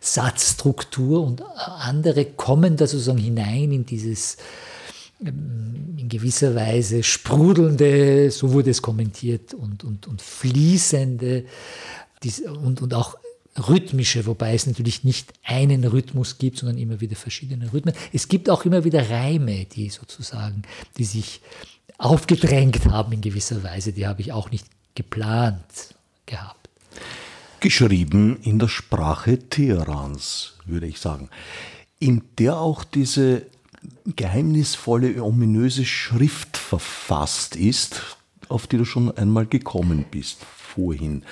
[0.00, 1.42] Satzstruktur und
[1.80, 4.38] andere kommen da sozusagen hinein in dieses
[5.24, 11.44] ähm, in gewisser Weise sprudelnde, so wurde es kommentiert, und, und, und fließende
[12.62, 13.16] und, und auch
[13.56, 17.94] rhythmische, wobei es natürlich nicht einen Rhythmus gibt, sondern immer wieder verschiedene Rhythmen.
[18.12, 20.62] Es gibt auch immer wieder Reime, die sozusagen,
[20.98, 21.40] die sich
[21.98, 23.92] aufgedrängt haben in gewisser Weise.
[23.92, 25.94] Die habe ich auch nicht geplant
[26.26, 26.68] gehabt.
[27.60, 31.28] Geschrieben in der Sprache Teherans, würde ich sagen,
[31.98, 33.42] in der auch diese
[34.06, 38.16] geheimnisvolle, ominöse Schrift verfasst ist,
[38.48, 40.38] auf die du schon einmal gekommen bist
[40.74, 41.24] vorhin,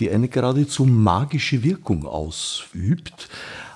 [0.00, 3.28] die eine geradezu magische Wirkung ausübt,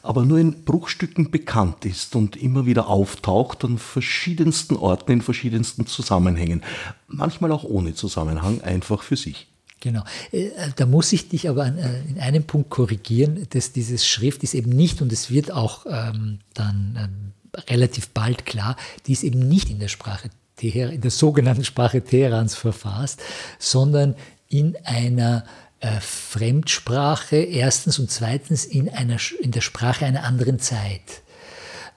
[0.02, 5.86] aber nur in Bruchstücken bekannt ist und immer wieder auftaucht an verschiedensten Orten, in verschiedensten
[5.86, 6.62] Zusammenhängen.
[7.08, 9.48] Manchmal auch ohne Zusammenhang, einfach für sich.
[9.80, 10.04] Genau.
[10.32, 14.54] Äh, da muss ich dich aber äh, in einem Punkt korrigieren, dass dieses Schrift ist
[14.54, 18.76] eben nicht, und es wird auch ähm, dann ähm, relativ bald klar,
[19.06, 23.20] die ist eben nicht in der Sprache in der sogenannten Sprache Teherans verfasst,
[23.58, 24.14] sondern
[24.48, 25.44] in einer
[25.80, 31.22] äh, Fremdsprache erstens und zweitens in, einer, in der Sprache einer anderen Zeit.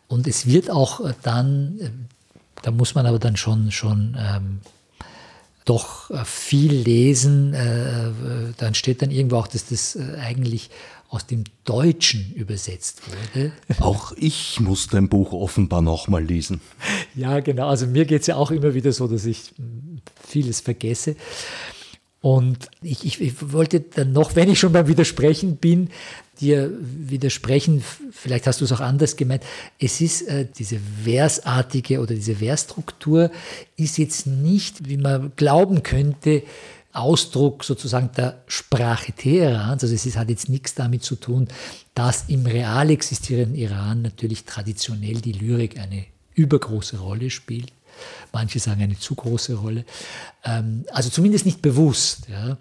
[0.08, 1.90] Und es wird auch äh, dann, äh,
[2.62, 4.60] da muss man aber dann schon, schon ähm,
[5.66, 8.12] doch äh, viel lesen, äh,
[8.58, 10.72] dann steht dann irgendwo auch, dass das eigentlich
[11.10, 13.52] aus dem Deutschen übersetzt wurde.
[13.80, 16.62] Auch ich muss dein Buch offenbar nochmal lesen.
[17.16, 17.68] Ja, genau.
[17.68, 21.16] Also mir geht es ja auch immer wieder so, dass ich hm, vieles vergesse.
[22.22, 25.90] Und ich, ich, ich, wollte dann noch, wenn ich schon beim Widersprechen bin,
[26.42, 29.44] dir widersprechen, vielleicht hast du es auch anders gemeint,
[29.80, 33.32] es ist äh, diese versartige oder diese Versstruktur
[33.78, 36.44] ist jetzt nicht, wie man glauben könnte,
[36.92, 39.84] Ausdruck sozusagen der Sprache Teherans.
[39.84, 41.48] Also es ist, hat jetzt nichts damit zu tun,
[41.94, 46.06] dass im real existierenden Iran natürlich traditionell die Lyrik eine
[46.36, 47.72] übergroße Rolle spielt
[48.32, 49.86] manche sagen eine zu große Rolle.
[50.44, 52.58] Ähm, also zumindest nicht bewusst, ja,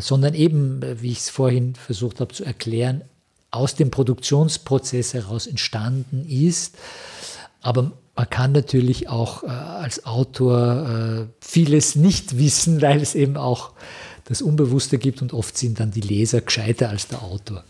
[0.00, 3.02] sondern eben, wie ich es vorhin versucht habe zu erklären,
[3.50, 6.76] aus dem Produktionsprozess heraus entstanden ist.
[7.62, 13.36] Aber man kann natürlich auch äh, als Autor äh, vieles nicht wissen, weil es eben
[13.36, 13.72] auch
[14.24, 17.64] das Unbewusste gibt und oft sind dann die Leser gescheiter als der Autor.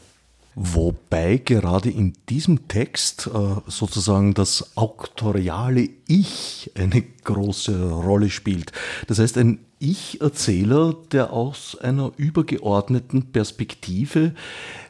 [0.63, 8.71] Wobei gerade in diesem Text äh, sozusagen das auktoriale Ich eine große Rolle spielt.
[9.07, 14.35] Das heißt, ein Ich-Erzähler, der aus einer übergeordneten Perspektive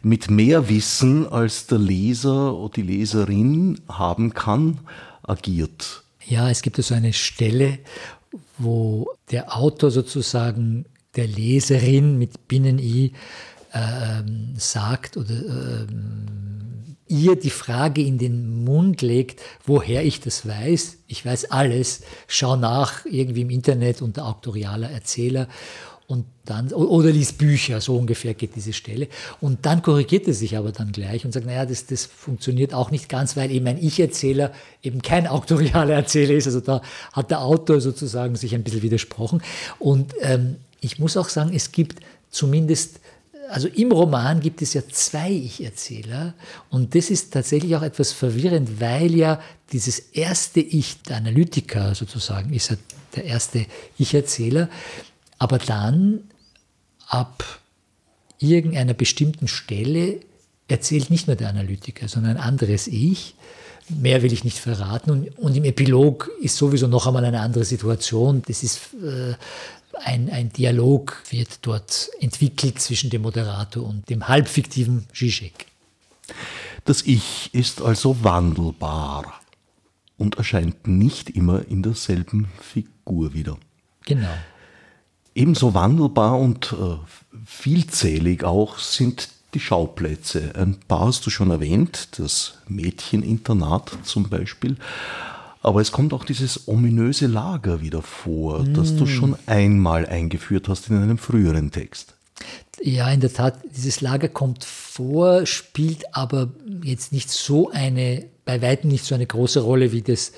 [0.03, 4.81] mit mehr Wissen als der Leser oder die Leserin haben kann,
[5.23, 6.03] agiert.
[6.27, 7.79] Ja, es gibt so eine Stelle,
[8.59, 13.13] wo der Autor sozusagen der Leserin mit Binnen-I
[13.73, 20.99] ähm, sagt oder ähm, ihr die Frage in den Mund legt, woher ich das weiß.
[21.09, 22.03] Ich weiß alles.
[22.29, 25.49] Schau nach irgendwie im Internet unter auktorialer Erzähler
[26.11, 29.07] und dann, oder liest Bücher, so ungefähr geht diese Stelle.
[29.41, 32.91] Und dann korrigiert er sich aber dann gleich und sagt, naja, das, das funktioniert auch
[32.91, 34.53] nicht ganz, weil eben ein Ich-Erzähler
[34.83, 36.47] eben kein auktorialer Erzähler ist.
[36.47, 39.41] Also da hat der Autor sozusagen sich ein bisschen widersprochen.
[39.79, 42.99] Und ähm, ich muss auch sagen, es gibt zumindest
[43.51, 46.35] also im Roman gibt es ja zwei Ich-Erzähler
[46.71, 49.41] und das ist tatsächlich auch etwas verwirrend, weil ja
[49.73, 52.77] dieses erste Ich, der Analytiker sozusagen, ist ja
[53.17, 53.67] der erste
[53.99, 54.69] Ich-Erzähler,
[55.39, 56.25] aber dann
[57.09, 57.45] ab
[58.39, 60.21] irgendeiner bestimmten Stelle
[60.69, 63.35] erzählt nicht nur der Analytiker, sondern ein anderes Ich.
[63.89, 65.11] Mehr will ich nicht verraten.
[65.11, 68.43] Und, und, im Epilog ist sowieso noch einmal eine andere Situation.
[68.47, 69.35] Das ist äh,
[70.05, 75.67] ein, ein Dialog wird dort entwickelt zwischen dem Moderator und dem halbfiktiven Zizek.
[76.85, 79.41] Das Ich ist also wandelbar
[80.17, 83.57] und erscheint nicht immer in derselben Figur wieder.
[84.07, 84.29] Genau.
[85.35, 86.97] Ebenso wandelbar und äh,
[87.47, 90.53] vielzählig auch sind die Schauplätze.
[90.55, 94.77] Ein paar hast du schon erwähnt, das Mädcheninternat zum Beispiel.
[95.63, 98.75] Aber es kommt auch dieses ominöse Lager wieder vor, mm.
[98.75, 99.09] das du mm.
[99.09, 102.15] schon einmal eingeführt hast in einem früheren Text.
[102.83, 106.51] Ja, in der Tat, dieses Lager kommt vor, spielt aber
[106.83, 110.33] jetzt nicht so eine, bei weitem nicht so eine große Rolle wie das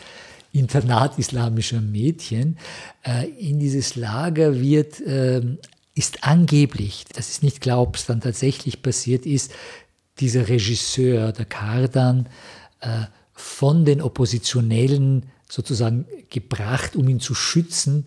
[0.51, 2.59] Internat islamischer Mädchen.
[3.05, 5.59] Äh, in dieses Lager wird, ähm,
[5.95, 7.61] ist angeblich, das ist nicht
[7.95, 9.53] es dann tatsächlich passiert ist,
[10.21, 12.29] dieser Regisseur, der Kardan,
[12.81, 18.07] äh, von den Oppositionellen sozusagen gebracht, um ihn zu schützen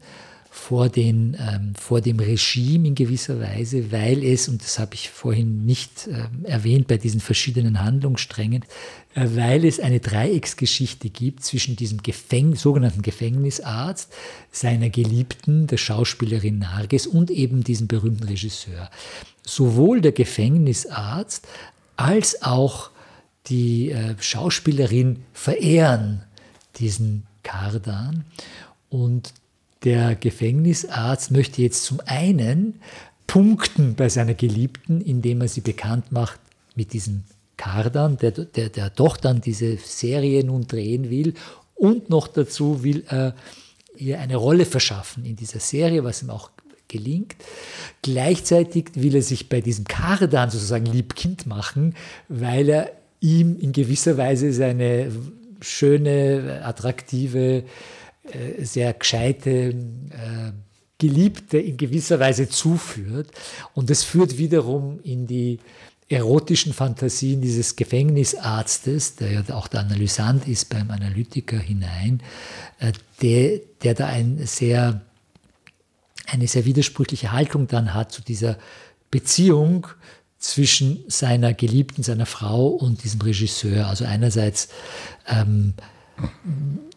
[0.55, 5.09] vor, den, ähm, vor dem Regime in gewisser Weise, weil es, und das habe ich
[5.09, 8.63] vorhin nicht äh, erwähnt bei diesen verschiedenen Handlungssträngen,
[9.15, 14.13] äh, weil es eine Dreiecksgeschichte gibt zwischen diesem Gefäng sogenannten Gefängnisarzt,
[14.49, 18.89] seiner Geliebten, der Schauspielerin Narges und eben diesem berühmten Regisseur.
[19.43, 21.45] Sowohl der Gefängnisarzt
[21.97, 22.91] als auch
[23.47, 26.23] die äh, Schauspielerin verehren
[26.77, 28.25] diesen Kardan
[28.89, 29.33] und
[29.83, 32.79] der Gefängnisarzt möchte jetzt zum einen
[33.27, 36.39] punkten bei seiner Geliebten, indem er sie bekannt macht
[36.75, 37.23] mit diesem
[37.57, 41.35] Kardan, der, der, der doch dann diese Serie nun drehen will.
[41.75, 43.35] Und noch dazu will er
[43.97, 46.51] ihr eine Rolle verschaffen in dieser Serie, was ihm auch
[46.87, 47.35] gelingt.
[48.01, 51.95] Gleichzeitig will er sich bei diesem Kardan sozusagen liebkind machen,
[52.27, 52.91] weil er
[53.26, 55.11] ihm in gewisser Weise seine
[55.61, 57.63] schöne, attraktive
[58.23, 60.51] äh, sehr gescheite äh,
[60.97, 63.32] Geliebte in gewisser Weise zuführt.
[63.73, 65.59] Und das führt wiederum in die
[66.07, 72.21] erotischen Fantasien dieses Gefängnisarztes, der ja auch der Analysant ist beim Analytiker hinein,
[72.80, 75.01] äh, der, der da ein sehr,
[76.28, 78.57] eine sehr widersprüchliche Haltung dann hat zu dieser
[79.09, 79.88] Beziehung
[80.45, 83.87] zwischen seiner Geliebten, seiner Frau und diesem Regisseur.
[83.87, 84.67] Also einerseits
[85.27, 85.73] ähm,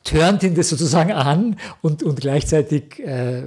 [0.05, 3.43] turnt ihn das sozusagen an und, und gleichzeitig äh,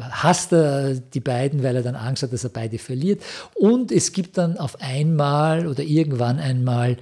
[0.00, 3.22] hasst er die beiden, weil er dann Angst hat, dass er beide verliert.
[3.54, 6.96] Und es gibt dann auf einmal oder irgendwann einmal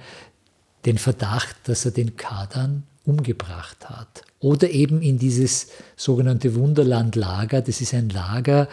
[0.85, 4.23] den Verdacht, dass er den Kadern umgebracht hat.
[4.39, 7.61] Oder eben in dieses sogenannte Wunderland-Lager.
[7.61, 8.67] Das ist ein Lager,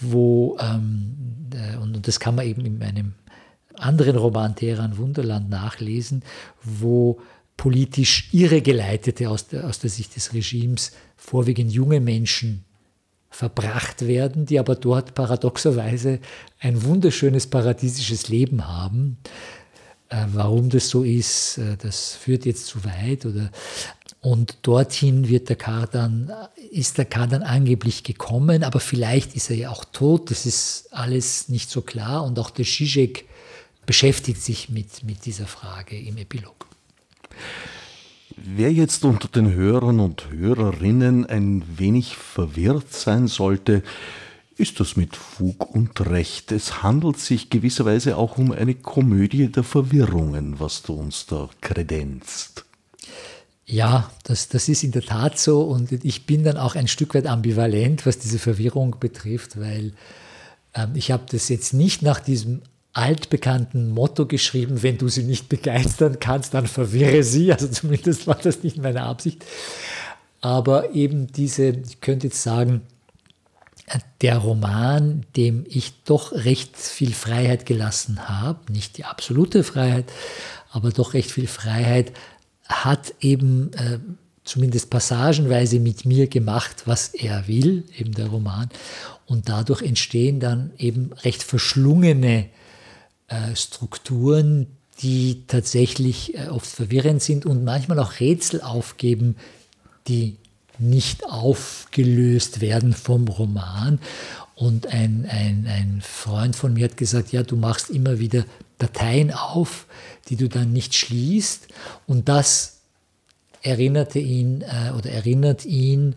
[0.00, 1.37] wo, ähm, äh,
[1.82, 3.14] und das kann man eben in einem
[3.74, 6.22] anderen Roman Teheran Wunderland nachlesen,
[6.62, 7.20] wo
[7.56, 12.64] politisch irregeleitete aus der, aus der Sicht des Regimes vorwiegend junge Menschen
[13.30, 16.20] verbracht werden, die aber dort paradoxerweise
[16.60, 19.18] ein wunderschönes paradiesisches Leben haben.
[20.08, 23.26] Äh, warum das so ist, äh, das führt jetzt zu weit.
[23.26, 23.50] Oder,
[24.30, 26.30] und dorthin wird der Kardan,
[26.70, 31.48] ist der Kardan angeblich gekommen, aber vielleicht ist er ja auch tot, das ist alles
[31.48, 32.24] nicht so klar.
[32.24, 33.24] Und auch der Zizek
[33.86, 36.66] beschäftigt sich mit, mit dieser Frage im Epilog.
[38.36, 43.82] Wer jetzt unter den Hörern und Hörerinnen ein wenig verwirrt sein sollte,
[44.58, 46.52] ist das mit Fug und Recht.
[46.52, 52.67] Es handelt sich gewisserweise auch um eine Komödie der Verwirrungen, was du uns da kredenzt.
[53.70, 57.14] Ja, das, das ist in der Tat so und ich bin dann auch ein Stück
[57.14, 59.92] weit ambivalent, was diese Verwirrung betrifft, weil
[60.74, 62.62] ähm, ich habe das jetzt nicht nach diesem
[62.94, 67.52] altbekannten Motto geschrieben, wenn du sie nicht begeistern kannst, dann verwirre sie.
[67.52, 69.44] Also zumindest war das nicht meine Absicht.
[70.40, 72.80] Aber eben diese, ich könnte jetzt sagen,
[74.22, 80.06] der Roman, dem ich doch recht viel Freiheit gelassen habe, nicht die absolute Freiheit,
[80.70, 82.12] aber doch recht viel Freiheit,
[82.68, 83.98] hat eben äh,
[84.44, 88.68] zumindest passagenweise mit mir gemacht, was er will, eben der Roman.
[89.26, 92.46] Und dadurch entstehen dann eben recht verschlungene
[93.28, 94.66] äh, Strukturen,
[95.00, 99.36] die tatsächlich äh, oft verwirrend sind und manchmal auch Rätsel aufgeben,
[100.08, 100.36] die
[100.78, 104.00] nicht aufgelöst werden vom Roman.
[104.54, 108.44] Und ein, ein, ein Freund von mir hat gesagt, ja, du machst immer wieder
[108.78, 109.86] Dateien auf,
[110.28, 111.68] die du dann nicht schließt.
[112.06, 112.78] Und das
[113.62, 116.14] erinnerte ihn äh, oder erinnert ihn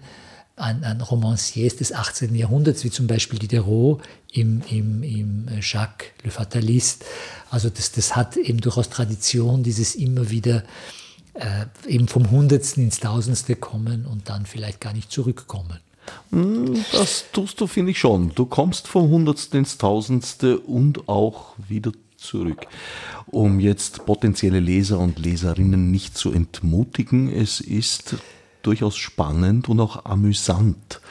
[0.55, 2.35] an, an Romanciers des 18.
[2.35, 4.01] Jahrhunderts, wie zum Beispiel Diderot
[4.31, 7.05] im, im, im Jacques Le Fataliste.
[7.49, 10.63] Also das, das hat eben durchaus Tradition, dieses immer wieder
[11.33, 15.79] äh, eben vom Hundertsten ins Tausendste kommen und dann vielleicht gar nicht zurückkommen.
[16.31, 18.33] Hm, das tust du, finde ich schon.
[18.35, 22.67] Du kommst vom Hundertsten ins Tausendste und auch wieder zurück.
[23.27, 28.15] Um jetzt potenzielle Leser und Leserinnen nicht zu entmutigen, es ist
[28.61, 31.01] durchaus spannend und auch amüsant,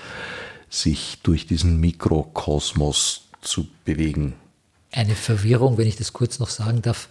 [0.68, 4.34] sich durch diesen Mikrokosmos zu bewegen.
[4.92, 7.08] Eine Verwirrung, wenn ich das kurz noch sagen darf,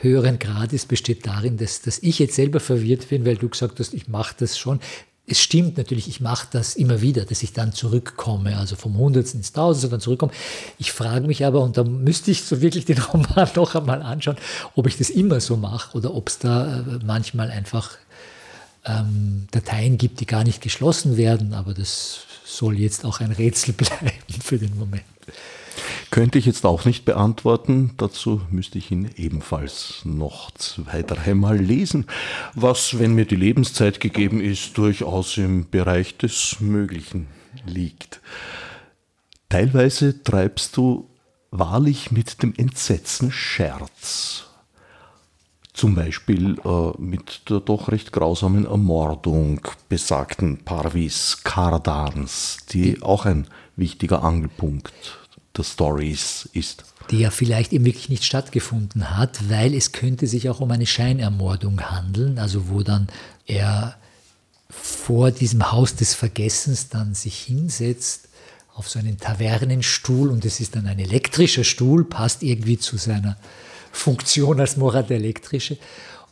[0.00, 3.94] höheren Grades besteht darin, dass, dass ich jetzt selber verwirrt bin, weil du gesagt hast,
[3.94, 4.80] ich mache das schon.
[5.28, 9.40] Es stimmt natürlich, ich mache das immer wieder, dass ich dann zurückkomme, also vom Hundertsten
[9.40, 10.32] ins Tausendste dann zurückkomme.
[10.78, 14.36] Ich frage mich aber, und da müsste ich so wirklich den Roman noch einmal anschauen,
[14.76, 17.98] ob ich das immer so mache oder ob es da äh, manchmal einfach
[18.84, 23.72] ähm, Dateien gibt, die gar nicht geschlossen werden, aber das soll jetzt auch ein Rätsel
[23.74, 24.12] bleiben
[24.42, 25.04] für den Moment.
[26.10, 27.92] Könnte ich jetzt auch nicht beantworten.
[27.96, 32.06] Dazu müsste ich ihn ebenfalls noch zwei, dreimal lesen,
[32.54, 37.26] was, wenn mir die Lebenszeit gegeben ist, durchaus im Bereich des Möglichen
[37.66, 38.20] liegt.
[39.48, 41.08] Teilweise treibst du
[41.50, 44.44] wahrlich mit dem Entsetzen Scherz.
[45.72, 49.60] Zum Beispiel äh, mit der doch recht grausamen Ermordung
[49.90, 53.46] besagten Parvis Kardans, die auch ein
[53.76, 55.25] wichtiger Angelpunkt
[55.56, 56.84] der Stories ist.
[57.10, 60.86] Die ja vielleicht eben wirklich nicht stattgefunden hat, weil es könnte sich auch um eine
[60.86, 63.08] Scheinermordung handeln, also wo dann
[63.46, 63.96] er
[64.68, 68.28] vor diesem Haus des Vergessens dann sich hinsetzt
[68.74, 73.36] auf so einen Tavernenstuhl und es ist dann ein elektrischer Stuhl, passt irgendwie zu seiner
[73.92, 75.78] Funktion als Morat elektrische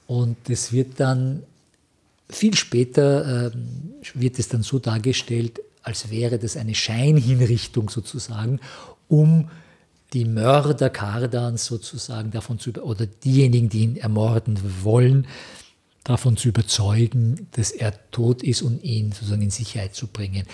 [0.06, 1.42] und es wird dann
[2.28, 3.50] viel später äh,
[4.14, 8.60] wird es dann so dargestellt, als wäre das eine Scheinhinrichtung sozusagen,
[9.08, 9.50] um
[10.12, 15.26] die Mörder Kardans sozusagen davon zu, oder diejenigen, die ihn ermorden wollen,
[16.04, 20.46] davon zu überzeugen, dass er tot ist und ihn sozusagen in Sicherheit zu bringen.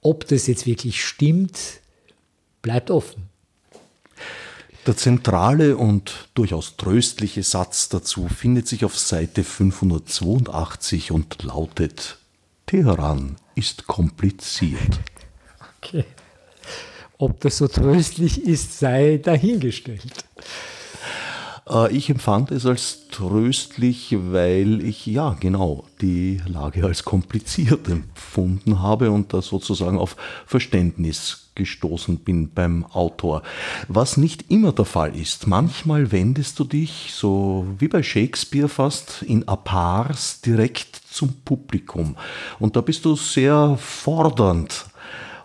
[0.00, 1.58] Ob das jetzt wirklich stimmt,
[2.62, 3.28] bleibt offen.
[4.86, 12.18] Der zentrale und durchaus tröstliche Satz dazu findet sich auf Seite 582 und lautet,
[12.66, 14.98] Teheran ist kompliziert.
[15.78, 16.04] Okay.
[17.22, 20.02] Ob das so tröstlich ist, sei dahingestellt.
[21.70, 28.82] Äh, ich empfand es als tröstlich, weil ich ja genau die Lage als kompliziert empfunden
[28.82, 30.16] habe und da sozusagen auf
[30.46, 33.44] Verständnis gestoßen bin beim Autor.
[33.86, 35.46] Was nicht immer der Fall ist.
[35.46, 42.16] Manchmal wendest du dich, so wie bei Shakespeare fast, in Apars direkt zum Publikum.
[42.58, 44.86] Und da bist du sehr fordernd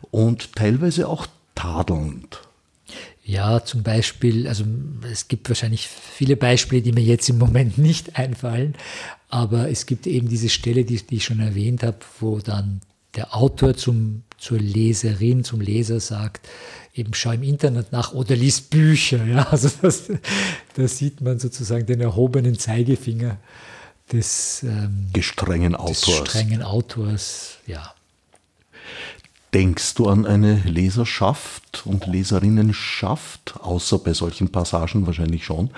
[0.09, 1.27] und teilweise auch
[1.57, 2.41] tadelnd.
[3.23, 4.63] Ja, zum Beispiel, also
[5.11, 8.75] es gibt wahrscheinlich viele Beispiele, die mir jetzt im Moment nicht einfallen,
[9.29, 12.79] aber es gibt eben diese Stelle, die, die ich schon erwähnt habe, wo dann
[13.15, 16.47] der Autor zum, zur Leserin, zum Leser sagt,
[16.93, 19.25] eben schau im Internet nach oder lies Bücher.
[19.25, 19.47] Ja?
[19.51, 20.09] Also das,
[20.75, 23.37] da sieht man sozusagen den erhobenen Zeigefinger
[24.11, 26.05] des ähm, gestrengen Autors.
[26.05, 27.93] Des strengen Autors, ja.
[29.57, 35.71] Denkst du an eine Leserschaft und Leserinnenschaft, außer bei solchen Passagen wahrscheinlich schon?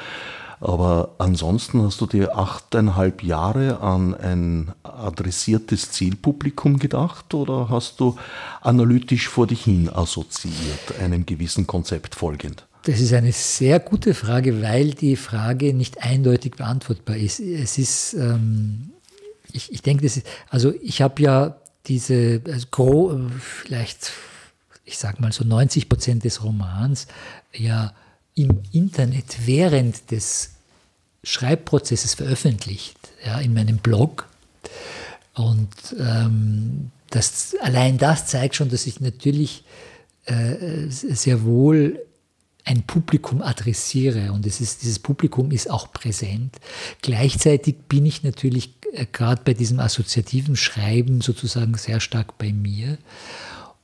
[0.60, 8.18] Aber ansonsten hast du dir achteinhalb Jahre an ein adressiertes Zielpublikum gedacht oder hast du
[8.60, 12.66] analytisch vor dich hin assoziiert, einem gewissen Konzept folgend?
[12.84, 17.40] Das ist eine sehr gute Frage, weil die Frage nicht eindeutig beantwortbar ist.
[17.40, 18.90] Es ist, ähm,
[19.54, 21.56] ich, ich denke, das ist, also ich habe ja
[21.90, 24.12] diese, also vielleicht,
[24.86, 27.08] ich sage mal so 90 Prozent des Romans
[27.54, 27.94] ja
[28.36, 30.52] im Internet während des
[31.24, 34.30] Schreibprozesses veröffentlicht, ja, in meinem Blog.
[35.34, 35.70] Und
[36.00, 39.64] ähm, das, allein das zeigt schon, dass ich natürlich
[40.26, 42.00] äh, sehr wohl
[42.70, 46.58] ein Publikum adressiere und es ist, dieses Publikum ist auch präsent.
[47.02, 53.00] Gleichzeitig bin ich natürlich äh, gerade bei diesem assoziativen Schreiben sozusagen sehr stark bei mir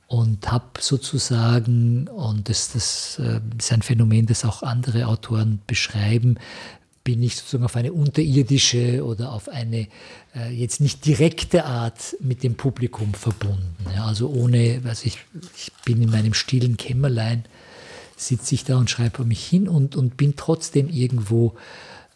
[0.06, 6.38] und habe sozusagen, und das, das äh, ist ein Phänomen, das auch andere Autoren beschreiben,
[7.02, 9.88] bin ich sozusagen auf eine unterirdische oder auf eine
[10.36, 13.74] äh, jetzt nicht direkte Art mit dem Publikum verbunden.
[13.96, 15.18] Ja, also ohne, also ich,
[15.56, 17.44] ich bin in meinem stillen Kämmerlein,
[18.16, 21.54] sitze ich da und schreibe mich hin und, und bin trotzdem irgendwo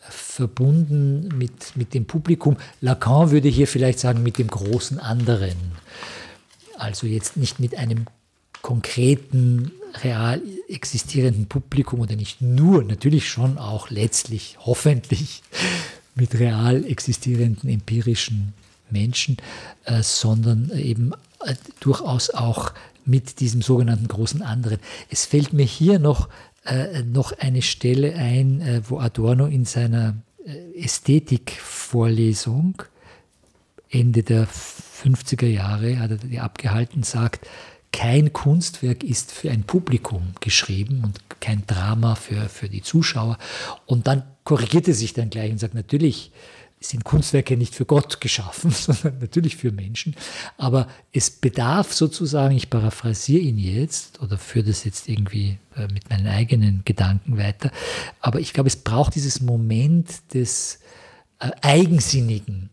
[0.01, 2.57] verbunden mit, mit dem Publikum.
[2.81, 5.57] Lacan würde hier vielleicht sagen, mit dem großen anderen.
[6.77, 8.07] Also jetzt nicht mit einem
[8.63, 9.73] konkreten,
[10.03, 15.43] real existierenden Publikum oder nicht nur, natürlich schon auch letztlich, hoffentlich
[16.15, 18.53] mit real existierenden empirischen
[18.91, 19.37] Menschen,
[19.85, 21.13] äh, sondern eben
[21.45, 22.73] äh, durchaus auch
[23.05, 24.79] mit diesem sogenannten großen anderen.
[25.09, 26.29] Es fällt mir hier noch
[26.65, 32.83] äh, noch eine Stelle ein, äh, wo Adorno in seiner äh, Ästhetikvorlesung
[33.89, 37.49] Ende der 50er Jahre hat er die abgehalten, sagt,
[37.93, 43.37] kein Kunstwerk ist für ein Publikum geschrieben und kein Drama für, für die Zuschauer.
[43.87, 46.31] Und dann korrigiert er sich dann gleich und sagt, natürlich
[46.81, 50.17] sind Kunstwerke nicht für Gott geschaffen, sondern natürlich für Menschen.
[50.57, 56.09] Aber es bedarf sozusagen, ich paraphrasiere ihn jetzt oder führe das jetzt irgendwie äh, mit
[56.09, 57.71] meinen eigenen Gedanken weiter,
[58.21, 60.81] aber ich glaube, es braucht dieses Moment des
[61.39, 62.71] äh, Eigensinnigen,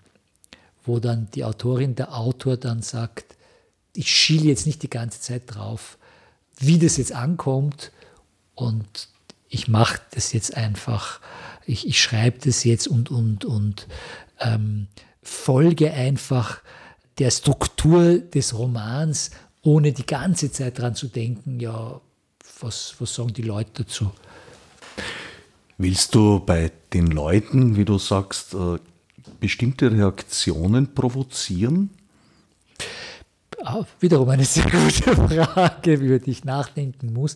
[0.85, 3.35] wo dann die Autorin, der Autor dann sagt,
[3.93, 5.97] ich schiele jetzt nicht die ganze Zeit drauf,
[6.59, 7.91] wie das jetzt ankommt
[8.55, 9.09] und
[9.49, 11.19] ich mache das jetzt einfach,
[11.67, 13.87] ich, ich schreibe das jetzt und, und, und
[14.39, 14.87] ähm,
[15.21, 16.61] folge einfach
[17.19, 19.31] der Struktur des Romans,
[19.63, 21.99] ohne die ganze Zeit daran zu denken, ja,
[22.61, 24.11] was, was sagen die Leute dazu?
[25.77, 28.77] Willst du bei den Leuten, wie du sagst, äh,
[29.39, 31.91] bestimmte Reaktionen provozieren?
[33.99, 35.15] wiederum eine sehr gute
[35.45, 37.35] Frage, über die ich nachdenken muss.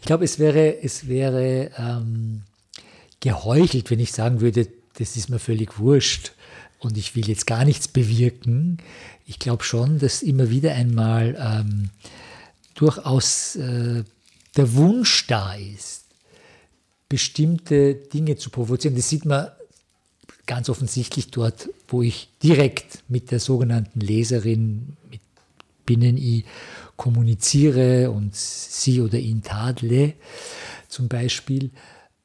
[0.00, 2.42] Ich glaube, es wäre, es wäre ähm,
[3.24, 4.68] geheuchelt, wenn ich sagen würde,
[4.98, 6.32] das ist mir völlig wurscht
[6.78, 8.76] und ich will jetzt gar nichts bewirken.
[9.24, 11.88] Ich glaube schon, dass immer wieder einmal ähm,
[12.74, 14.04] durchaus äh,
[14.56, 16.04] der Wunsch da ist,
[17.08, 18.94] bestimmte Dinge zu provozieren.
[18.94, 19.48] Das sieht man
[20.44, 25.22] ganz offensichtlich dort, wo ich direkt mit der sogenannten Leserin, mit
[25.86, 26.44] Binnen-I
[26.96, 30.12] kommuniziere und sie oder ihn tadle,
[30.88, 31.70] zum Beispiel.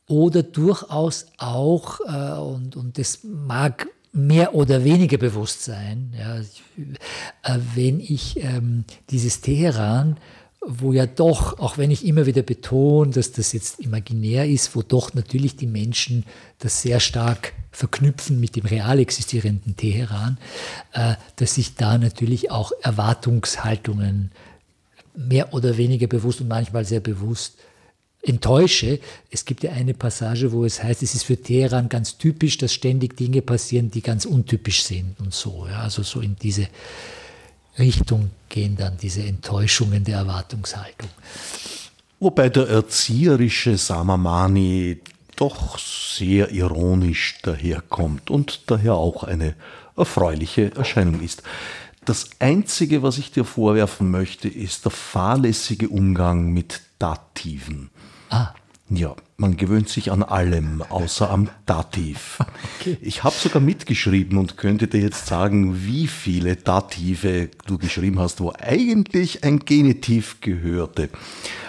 [0.10, 7.60] Oder durchaus auch, äh, und, und das mag mehr oder weniger bewusst sein, ja, äh,
[7.76, 10.18] wenn ich ähm, dieses Teheran
[10.62, 14.82] wo ja doch, auch wenn ich immer wieder betone, dass das jetzt imaginär ist, wo
[14.82, 16.26] doch natürlich die Menschen
[16.60, 20.38] das sehr stark verknüpfen mit dem real existierenden Teheran,
[20.94, 24.32] äh, dass ich da natürlich auch Erwartungshaltungen
[25.16, 27.58] mehr oder weniger bewusst und manchmal sehr bewusst
[28.22, 29.00] enttäusche.
[29.32, 32.74] Es gibt ja eine Passage, wo es heißt, es ist für Teheran ganz typisch, dass
[32.74, 35.68] ständig Dinge passieren, die ganz untypisch sind und so.
[35.70, 36.68] Ja, also so in diese
[37.78, 41.10] Richtung gehen dann diese Enttäuschungen der Erwartungshaltung.
[42.20, 45.00] Wobei der erzieherische Samamani
[45.38, 49.56] doch sehr ironisch daherkommt und daher auch eine
[49.96, 51.44] erfreuliche Erscheinung ist.
[52.04, 57.90] Das Einzige, was ich dir vorwerfen möchte, ist der fahrlässige Umgang mit Dativen.
[58.30, 58.54] Ah.
[58.92, 62.40] Ja, man gewöhnt sich an allem, außer am Dativ.
[62.80, 62.98] Okay.
[63.02, 68.40] Ich habe sogar mitgeschrieben und könnte dir jetzt sagen, wie viele Dative du geschrieben hast,
[68.40, 71.10] wo eigentlich ein Genitiv gehörte.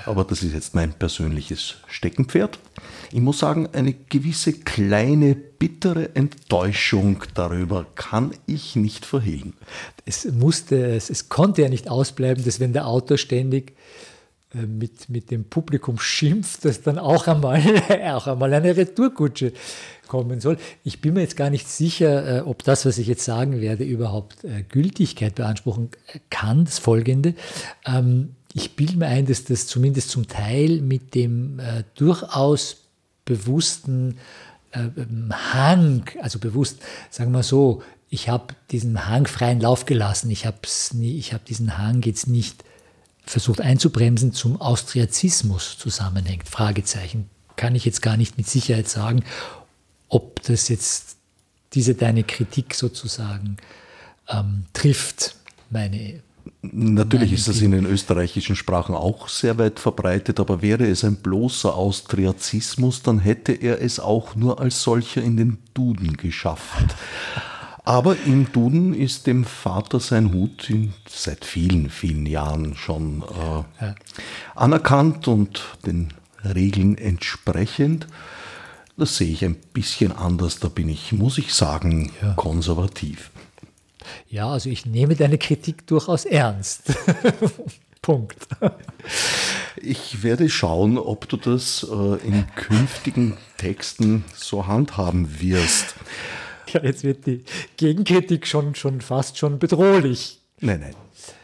[0.07, 2.61] Aber das ist jetzt mein persönliches Steckenpferd.
[3.11, 9.55] Ich muss sagen, eine gewisse kleine bittere Enttäuschung darüber kann ich nicht verhehlen.
[10.05, 13.73] Es musste, es, es konnte ja nicht ausbleiben, dass wenn der Autor ständig
[14.55, 17.63] mit, mit dem Publikum schimpft, dass dann auch einmal,
[18.15, 19.53] auch einmal eine Retourkutsche
[20.09, 20.59] kommen soll.
[20.83, 23.85] Ich bin mir jetzt gar nicht sicher, äh, ob das, was ich jetzt sagen werde,
[23.85, 25.91] überhaupt äh, Gültigkeit beanspruchen
[26.31, 26.65] kann.
[26.65, 27.35] Das folgende.
[27.87, 31.61] Ähm, ich bilde mir ein, dass das zumindest zum Teil mit dem
[31.95, 32.79] durchaus
[33.25, 34.17] bewussten
[34.73, 36.81] ähm, Hang, also bewusst,
[37.11, 40.31] sagen wir so, ich habe diesen Hang freien Lauf gelassen.
[40.31, 42.65] Ich habe hab diesen Hang jetzt nicht
[43.31, 46.49] versucht einzubremsen, zum Austriazismus zusammenhängt.
[46.49, 47.31] Fragezeichen.
[47.57, 49.23] Kann ich jetzt gar nicht mit Sicherheit sagen,
[50.09, 51.17] ob das jetzt
[51.73, 53.57] diese deine Kritik sozusagen
[54.29, 55.37] ähm, trifft,
[55.71, 56.23] meine.
[56.63, 61.17] Natürlich ist das in den österreichischen Sprachen auch sehr weit verbreitet, aber wäre es ein
[61.17, 66.97] bloßer Austriazismus, dann hätte er es auch nur als solcher in den Duden geschafft.
[67.85, 70.73] Aber im Duden ist dem Vater sein Hut
[71.09, 73.95] seit vielen, vielen Jahren schon äh, ja.
[74.55, 76.13] anerkannt und den
[76.45, 78.07] Regeln entsprechend.
[78.97, 80.59] Das sehe ich ein bisschen anders.
[80.59, 82.35] Da bin ich, muss ich sagen, ja.
[82.35, 83.31] konservativ.
[84.29, 86.83] Ja, also ich nehme deine Kritik durchaus ernst.
[88.03, 88.49] Punkt.
[89.77, 95.95] Ich werde schauen, ob du das äh, in künftigen Texten so handhaben wirst.
[96.73, 97.43] Ja, jetzt wird die
[97.77, 100.41] Gegenkritik schon, schon fast schon bedrohlich.
[100.61, 100.95] Nein, nein,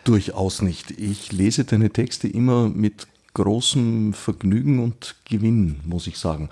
[0.04, 0.90] durchaus nicht.
[0.92, 6.48] Ich lese deine Texte immer mit großem Vergnügen und Gewinn, muss ich sagen.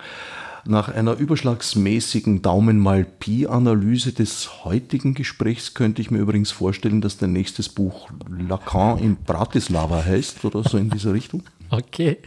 [0.67, 7.17] Nach einer überschlagsmäßigen Daumen mal Pi-Analyse des heutigen Gesprächs könnte ich mir übrigens vorstellen, dass
[7.17, 11.43] dein nächstes Buch Lacan in Bratislava heißt oder so in dieser Richtung.
[11.77, 12.19] Okay,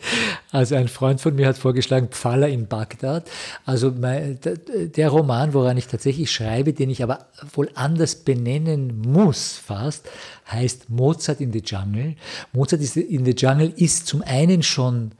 [0.50, 3.30] also ein Freund von mir hat vorgeschlagen Pfaller in Bagdad.
[3.64, 9.54] Also mein, der Roman, woran ich tatsächlich schreibe, den ich aber wohl anders benennen muss
[9.54, 10.06] fast,
[10.50, 12.14] heißt Mozart in the Jungle.
[12.52, 15.12] Mozart in the Jungle ist zum einen schon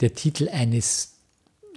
[0.00, 1.12] der Titel eines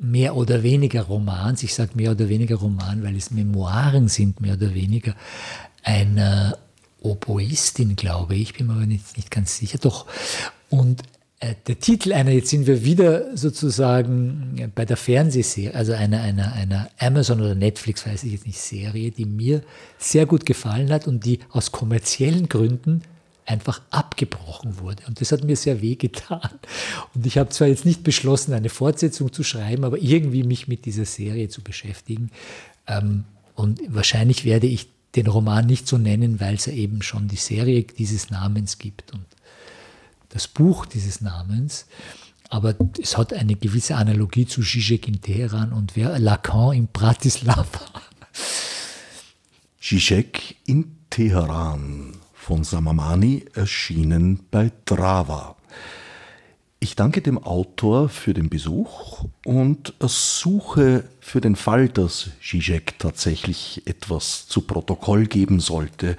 [0.02, 4.54] mehr oder weniger Romans, ich sage mehr oder weniger Roman, weil es Memoiren sind, mehr
[4.54, 5.16] oder weniger,
[5.84, 6.58] einer
[7.02, 10.06] Oboistin, glaube ich, bin mir aber nicht, nicht ganz sicher, doch.
[10.70, 11.04] Und
[11.42, 16.90] der Titel einer, jetzt sind wir wieder sozusagen bei der Fernsehserie, also einer, einer, einer
[17.00, 19.62] Amazon oder Netflix, weiß ich jetzt nicht, Serie, die mir
[19.98, 23.04] sehr gut gefallen hat und die aus kommerziellen Gründen
[23.46, 25.04] einfach abgebrochen wurde.
[25.08, 26.60] Und das hat mir sehr weh getan.
[27.16, 30.86] Und ich habe zwar jetzt nicht beschlossen, eine Fortsetzung zu schreiben, aber irgendwie mich mit
[30.86, 32.32] dieser Serie zu beschäftigen.
[32.86, 33.24] Ähm,
[33.56, 37.38] und wahrscheinlich werde ich den Roman nicht so nennen, weil es ja eben schon die
[37.38, 39.26] Serie dieses Namens gibt und
[40.30, 41.86] das Buch dieses Namens.
[42.50, 47.66] Aber es hat eine gewisse Analogie zu Zizek in Teheran und Lacan in Bratislava.
[49.80, 55.56] Zizek in Teheran von Samamani erschienen bei Drava.
[56.80, 63.84] Ich danke dem Autor für den Besuch und suche für den Fall, dass Zizek tatsächlich
[63.86, 66.18] etwas zu Protokoll geben sollte,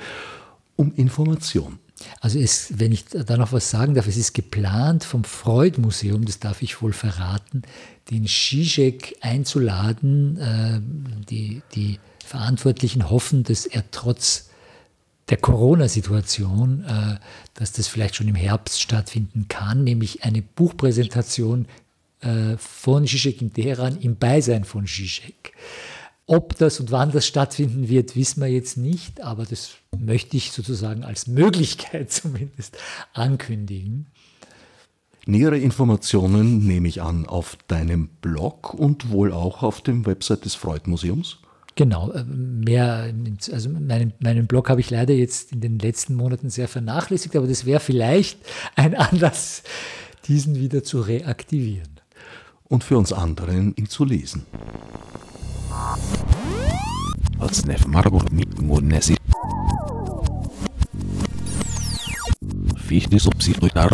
[0.77, 1.79] um Information.
[2.21, 6.39] Also es, wenn ich da noch was sagen darf, es ist geplant vom Freud-Museum, das
[6.39, 7.63] darf ich wohl verraten,
[8.11, 10.37] den Zizek einzuladen.
[10.39, 10.81] Äh,
[11.29, 14.51] die, die Verantwortlichen hoffen, dass er trotz
[15.31, 17.17] der Corona-Situation, äh,
[17.55, 21.67] dass das vielleicht schon im Herbst stattfinden kann, nämlich eine Buchpräsentation
[22.21, 25.53] äh, von Zizek in Teheran im Beisein von Zizek.
[26.27, 30.53] Ob das und wann das stattfinden wird, wissen wir jetzt nicht, aber das möchte ich
[30.53, 32.79] sozusagen als Möglichkeit zumindest
[33.13, 34.07] ankündigen.
[35.27, 40.55] Nähere Informationen nehme ich an auf deinem Blog und wohl auch auf dem Website des
[40.55, 41.39] Freud-Museums.
[41.77, 43.13] Genau, äh, mehr,
[43.53, 47.47] also meinen, meinen Blog habe ich leider jetzt in den letzten Monaten sehr vernachlässigt, aber
[47.47, 48.39] das wäre vielleicht
[48.77, 49.63] ein Anlass,
[50.27, 52.01] diesen wieder zu reaktivieren.
[52.65, 54.47] Und für uns anderen, ihn zu lesen.
[57.39, 58.25] Odsnev Margur
[58.61, 59.17] Mudnesi.
[62.77, 63.91] Fichte subsidiar